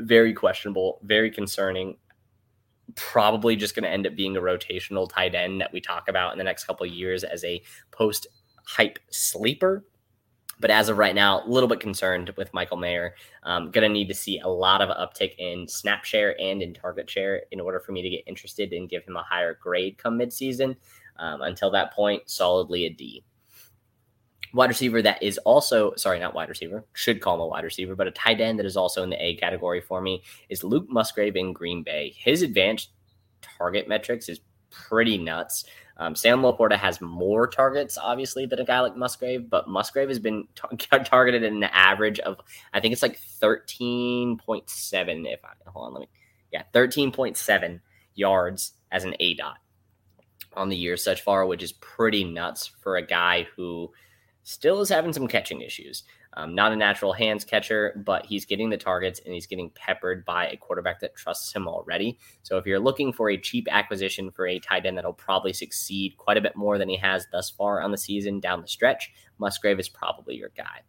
Very 0.00 0.32
questionable, 0.32 1.00
very 1.02 1.30
concerning 1.30 1.96
probably 2.94 3.56
just 3.56 3.74
going 3.74 3.82
to 3.82 3.90
end 3.90 4.06
up 4.06 4.14
being 4.14 4.36
a 4.36 4.40
rotational 4.40 5.08
tight 5.08 5.34
end 5.34 5.60
that 5.60 5.72
we 5.72 5.80
talk 5.80 6.08
about 6.08 6.32
in 6.32 6.38
the 6.38 6.44
next 6.44 6.64
couple 6.64 6.86
years 6.86 7.24
as 7.24 7.44
a 7.44 7.60
post 7.90 8.26
hype 8.64 8.98
sleeper. 9.10 9.84
But 10.58 10.70
as 10.70 10.88
of 10.88 10.96
right 10.96 11.14
now, 11.14 11.42
a 11.44 11.48
little 11.48 11.68
bit 11.68 11.80
concerned 11.80 12.32
with 12.38 12.54
Michael 12.54 12.78
Mayer. 12.78 13.14
Um, 13.42 13.70
going 13.70 13.86
to 13.86 13.92
need 13.92 14.08
to 14.08 14.14
see 14.14 14.38
a 14.38 14.48
lot 14.48 14.80
of 14.80 14.88
uptick 14.88 15.36
in 15.36 15.68
snap 15.68 16.04
share 16.04 16.40
and 16.40 16.62
in 16.62 16.72
target 16.72 17.10
share 17.10 17.42
in 17.50 17.60
order 17.60 17.78
for 17.78 17.92
me 17.92 18.00
to 18.00 18.08
get 18.08 18.22
interested 18.26 18.72
and 18.72 18.88
give 18.88 19.04
him 19.04 19.16
a 19.16 19.22
higher 19.22 19.58
grade 19.60 19.98
come 19.98 20.18
midseason. 20.18 20.76
Um, 21.18 21.42
until 21.42 21.70
that 21.72 21.92
point, 21.92 22.30
solidly 22.30 22.86
a 22.86 22.90
D 22.90 23.22
wide 24.56 24.70
receiver 24.70 25.02
that 25.02 25.22
is 25.22 25.38
also 25.38 25.94
sorry, 25.96 26.18
not 26.18 26.34
wide 26.34 26.48
receiver, 26.48 26.84
should 26.94 27.20
call 27.20 27.34
him 27.34 27.42
a 27.42 27.46
wide 27.46 27.64
receiver, 27.64 27.94
but 27.94 28.08
a 28.08 28.12
tight 28.12 28.40
end 28.40 28.58
that 28.58 28.66
is 28.66 28.76
also 28.76 29.02
in 29.02 29.10
the 29.10 29.22
A 29.22 29.36
category 29.36 29.80
for 29.80 30.00
me 30.00 30.22
is 30.48 30.64
Luke 30.64 30.86
Musgrave 30.88 31.36
in 31.36 31.52
Green 31.52 31.82
Bay. 31.82 32.14
His 32.16 32.42
advanced 32.42 32.90
target 33.42 33.86
metrics 33.86 34.28
is 34.28 34.40
pretty 34.70 35.18
nuts. 35.18 35.66
Um, 35.98 36.14
Sam 36.14 36.40
LaPorta 36.40 36.76
has 36.76 37.00
more 37.00 37.46
targets, 37.46 37.96
obviously, 37.96 38.46
than 38.46 38.58
a 38.58 38.64
guy 38.64 38.80
like 38.80 38.96
Musgrave, 38.96 39.48
but 39.48 39.68
Musgrave 39.68 40.08
has 40.08 40.18
been 40.18 40.46
targeted 41.04 41.42
in 41.42 41.56
an 41.56 41.70
average 41.72 42.18
of, 42.20 42.38
I 42.72 42.80
think 42.80 42.92
it's 42.92 43.02
like 43.02 43.18
13.7. 43.42 45.32
If 45.32 45.44
I 45.44 45.70
hold 45.70 45.86
on, 45.86 45.94
let 45.94 46.00
me, 46.00 46.08
yeah, 46.52 46.62
13.7 46.74 47.80
yards 48.14 48.72
as 48.90 49.04
an 49.04 49.14
aDOT 49.20 49.54
on 50.54 50.68
the 50.68 50.76
year 50.76 50.96
such 50.96 51.22
far, 51.22 51.46
which 51.46 51.62
is 51.62 51.72
pretty 51.72 52.24
nuts 52.24 52.70
for 52.82 52.96
a 52.96 53.06
guy 53.06 53.46
who 53.56 53.90
still 54.46 54.80
is 54.80 54.88
having 54.88 55.12
some 55.12 55.26
catching 55.26 55.60
issues. 55.60 56.04
Um, 56.34 56.54
not 56.54 56.72
a 56.72 56.76
natural 56.76 57.12
hands 57.12 57.44
catcher, 57.44 58.00
but 58.06 58.24
he's 58.24 58.44
getting 58.44 58.70
the 58.70 58.76
targets 58.76 59.20
and 59.24 59.34
he's 59.34 59.46
getting 59.46 59.70
peppered 59.70 60.24
by 60.24 60.46
a 60.46 60.56
quarterback 60.56 61.00
that 61.00 61.16
trusts 61.16 61.52
him 61.52 61.66
already. 61.66 62.16
So 62.44 62.56
if 62.56 62.64
you're 62.64 62.78
looking 62.78 63.12
for 63.12 63.30
a 63.30 63.36
cheap 63.36 63.66
acquisition 63.68 64.30
for 64.30 64.46
a 64.46 64.60
tight 64.60 64.86
end 64.86 64.96
that'll 64.96 65.14
probably 65.14 65.52
succeed 65.52 66.16
quite 66.16 66.36
a 66.36 66.40
bit 66.40 66.54
more 66.54 66.78
than 66.78 66.88
he 66.88 66.96
has 66.96 67.26
thus 67.32 67.50
far 67.50 67.82
on 67.82 67.90
the 67.90 67.98
season 67.98 68.38
down 68.38 68.62
the 68.62 68.68
stretch, 68.68 69.10
Musgrave 69.38 69.80
is 69.80 69.88
probably 69.88 70.36
your 70.36 70.52
guy. 70.56 70.82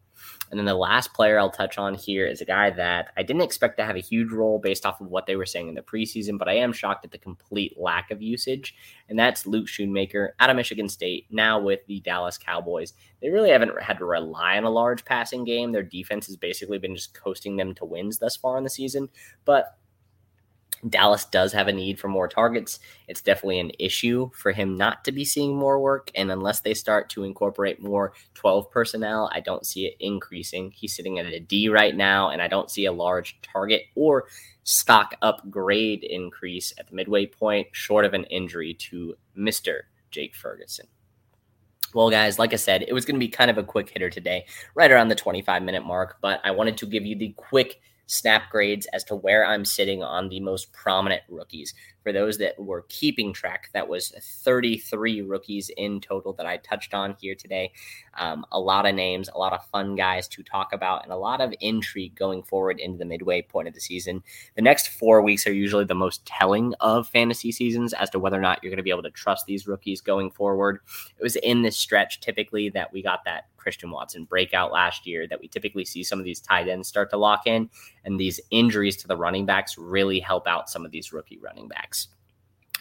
And 0.50 0.58
then 0.58 0.66
the 0.66 0.74
last 0.74 1.14
player 1.14 1.40
I'll 1.40 1.50
touch 1.50 1.78
on 1.78 1.94
here 1.94 2.26
is 2.26 2.42
a 2.42 2.46
guy 2.46 2.70
that 2.72 3.10
I 3.18 3.24
didn't 3.24 3.42
expect 3.42 3.78
to 3.78 3.86
have 3.86 3.96
a 3.96 4.02
huge 4.02 4.32
role 4.32 4.60
based 4.60 4.86
off 4.86 5.02
of 5.02 5.08
what 5.08 5.26
they 5.26 5.36
were 5.36 5.46
saying 5.46 5.68
in 5.68 5.76
the 5.76 5.82
preseason, 5.82 6.38
but 6.38 6.48
I 6.48 6.54
am 6.54 6.74
shocked 6.74 7.06
at 7.06 7.12
the 7.12 7.18
complete 7.18 7.78
lack 7.78 8.12
of 8.12 8.22
usage. 8.22 8.76
And 9.10 9.18
that's 9.18 9.46
Luke 9.46 9.68
Schoonmaker 9.68 10.30
out 10.40 10.50
of 10.50 10.56
Michigan 10.56 10.90
State, 10.90 11.26
now 11.30 11.60
with 11.60 11.86
the 11.88 12.00
Dallas 12.02 12.38
Cowboys. 12.38 12.94
They 13.22 13.30
really 13.30 13.52
haven't 13.52 13.82
had 13.82 13.98
to 14.00 14.06
rely 14.06 14.58
on 14.58 14.64
a 14.64 14.70
large 14.70 15.04
passing 15.06 15.44
game. 15.44 15.72
Their 15.72 15.84
defense 15.84 16.28
has 16.28 16.38
basically 16.38 16.78
been 16.78 16.96
just 16.96 17.14
coasting 17.14 17.58
them 17.58 17.74
to 17.76 17.86
wins 17.86 18.18
thus 18.18 18.36
far 18.36 18.58
in 18.58 18.64
the 18.64 18.70
season. 18.70 19.10
But 19.46 19.78
Dallas 20.88 21.26
does 21.26 21.54
have 21.54 21.68
a 21.68 21.74
need 21.74 22.00
for 22.00 22.08
more 22.08 22.28
targets. 22.28 22.80
It's 23.08 23.22
definitely 23.22 23.60
an 23.60 23.72
issue 23.80 24.30
for 24.34 24.52
him 24.52 24.76
not 24.76 25.04
to 25.06 25.12
be 25.12 25.26
seeing 25.26 25.56
more 25.56 25.80
work. 25.80 26.12
And 26.16 26.32
unless 26.32 26.62
they 26.62 26.74
start 26.74 27.10
to 27.12 27.24
incorporate 27.24 27.82
more 27.82 28.14
12 28.36 28.70
personnel, 28.72 29.30
I 29.34 29.40
don't 29.40 29.66
see 29.66 29.86
it 29.86 29.96
increasing. 30.00 30.72
He's 30.72 30.96
sitting 30.96 31.20
at 31.20 31.26
a 31.26 31.40
D 31.40 31.70
right 31.70 31.96
now, 31.96 32.30
and 32.30 32.42
I 32.42 32.48
don't 32.48 32.72
see 32.72 32.86
a 32.86 32.92
large 32.92 33.40
target 33.42 33.84
or 33.96 34.26
stock 34.64 35.16
upgrade 35.22 36.04
increase 36.04 36.74
at 36.78 36.88
the 36.88 36.96
midway 36.96 37.26
point, 37.26 37.68
short 37.72 38.06
of 38.06 38.14
an 38.14 38.26
injury 38.26 38.74
to 38.74 39.16
Mr. 39.38 39.82
Jake 40.12 40.36
Ferguson. 40.36 40.88
Well, 41.94 42.10
guys, 42.10 42.38
like 42.38 42.54
I 42.54 42.58
said, 42.58 42.84
it 42.84 42.94
was 42.94 43.06
going 43.06 43.16
to 43.16 43.26
be 43.26 43.30
kind 43.30 43.50
of 43.50 43.58
a 43.58 43.64
quick 43.64 43.90
hitter 43.90 44.10
today, 44.10 44.46
right 44.76 44.92
around 44.92 45.08
the 45.08 45.16
25 45.16 45.64
minute 45.64 45.86
mark, 45.86 46.18
but 46.22 46.42
I 46.44 46.52
wanted 46.52 46.78
to 46.78 46.86
give 46.86 47.06
you 47.06 47.16
the 47.16 47.34
quick 47.38 47.80
snap 48.08 48.50
grades 48.50 48.88
as 48.94 49.04
to 49.06 49.16
where 49.16 49.46
I'm 49.46 49.66
sitting 49.66 50.02
on 50.02 50.30
the 50.30 50.40
most 50.40 50.74
prominent 50.74 51.22
rookies. 51.30 51.74
For 52.08 52.14
those 52.14 52.38
that 52.38 52.58
were 52.58 52.86
keeping 52.88 53.34
track, 53.34 53.70
that 53.74 53.90
was 53.90 54.14
33 54.18 55.24
rookies 55.24 55.70
in 55.76 56.00
total 56.00 56.32
that 56.36 56.46
I 56.46 56.56
touched 56.56 56.94
on 56.94 57.18
here 57.20 57.36
today. 57.36 57.74
Um, 58.18 58.46
a 58.50 58.58
lot 58.62 58.86
of 58.86 58.96
names, 58.96 59.28
a 59.28 59.38
lot 59.38 59.52
of 59.52 59.66
fun 59.66 59.98
guys 59.98 60.30
to 60.30 60.42
talk 60.42 60.72
about, 60.72 61.04
and 61.04 61.12
a 61.12 61.18
lot 61.18 61.42
of 61.42 61.54
intrigue 61.60 62.16
going 62.16 62.44
forward 62.44 62.80
into 62.80 62.98
the 62.98 63.04
midway 63.04 63.42
point 63.42 63.68
of 63.68 63.74
the 63.74 63.82
season. 63.82 64.24
The 64.56 64.62
next 64.62 64.88
four 64.88 65.22
weeks 65.22 65.46
are 65.48 65.52
usually 65.52 65.84
the 65.84 65.96
most 65.96 66.26
telling 66.26 66.74
of 66.80 67.10
fantasy 67.10 67.52
seasons 67.52 67.92
as 67.92 68.10
to 68.12 68.20
whether 68.20 68.38
or 68.38 68.42
not 68.42 68.64
you're 68.64 68.72
going 68.72 68.78
to 68.78 68.84
be 68.84 68.90
able 68.90 69.04
to 69.04 69.12
trust 69.12 69.46
these 69.46 69.68
rookies 69.68 70.00
going 70.00 70.32
forward. 70.32 70.80
It 71.20 71.24
was 71.24 71.36
in 71.36 71.64
this 71.64 71.76
stretch 71.76 72.22
typically 72.22 72.70
that 72.70 72.94
we 72.94 73.04
got 73.04 73.26
that 73.26 73.48
Christian 73.68 73.92
Watson 73.92 74.24
breakout 74.24 74.72
last 74.72 75.06
year 75.06 75.28
that 75.28 75.42
we 75.42 75.50
typically 75.50 75.84
see 75.84 76.02
some 76.02 76.20
of 76.20 76.24
these 76.24 76.40
tight 76.40 76.70
ends 76.70 76.88
start 76.88 77.10
to 77.10 77.18
lock 77.18 77.46
in. 77.46 77.70
And 78.06 78.18
these 78.18 78.40
injuries 78.50 78.96
to 78.98 79.10
the 79.10 79.18
running 79.18 79.46
backs 79.46 79.78
really 79.78 80.22
help 80.22 80.48
out 80.48 80.70
some 80.70 80.86
of 80.86 80.92
these 80.92 81.12
rookie 81.12 81.38
running 81.38 81.68
backs. 81.68 81.97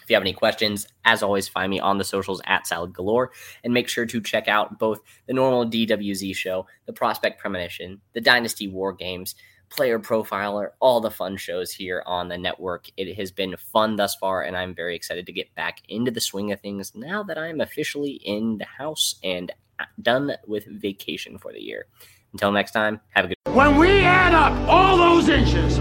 If 0.07 0.11
you 0.11 0.15
have 0.15 0.23
any 0.23 0.35
questions, 0.35 0.87
as 1.05 1.21
always, 1.21 1.49
find 1.49 1.69
me 1.69 1.81
on 1.81 1.99
the 1.99 2.05
socials 2.05 2.41
at 2.47 2.65
Salad 2.65 2.93
Galore 2.93 3.33
and 3.65 3.75
make 3.75 3.89
sure 3.89 4.07
to 4.07 4.21
check 4.21 4.47
out 4.47 4.79
both 4.79 5.01
the 5.27 5.33
normal 5.33 5.69
DWZ 5.69 6.33
show, 6.37 6.69
the 6.87 6.93
Prospect 6.93 7.41
Premonition, 7.41 8.01
the 8.13 8.21
Dynasty 8.21 8.69
War 8.69 8.93
Games, 8.93 9.35
Player 9.69 9.99
Profiler, 9.99 10.71
all 10.79 11.01
the 11.01 11.11
fun 11.11 11.37
shows 11.37 11.73
here 11.73 12.05
on 12.07 12.29
the 12.29 12.39
network. 12.39 12.87
It 12.97 13.17
has 13.17 13.33
been 13.33 13.57
fun 13.57 13.97
thus 13.97 14.15
far, 14.15 14.43
and 14.43 14.57
I'm 14.57 14.77
very 14.77 14.95
excited 14.95 15.27
to 15.27 15.33
get 15.33 15.53
back 15.57 15.83
into 15.89 16.13
the 16.13 16.21
swing 16.21 16.53
of 16.53 16.61
things 16.61 16.93
now 16.95 17.25
that 17.25 17.37
I'm 17.37 17.61
officially 17.61 18.13
in 18.13 18.59
the 18.59 18.65
house 18.65 19.17
and 19.25 19.51
done 20.01 20.37
with 20.47 20.67
vacation 20.67 21.37
for 21.37 21.53
the 21.53 21.61
year. 21.61 21.87
Until 22.33 22.53
next 22.53 22.71
time, 22.71 23.01
have 23.09 23.25
a 23.25 23.29
good. 23.29 23.37
When 23.53 23.77
we 23.77 24.03
add 24.03 24.35
up 24.35 24.53
all 24.69 24.97
those 24.97 25.29
inches, 25.29 25.81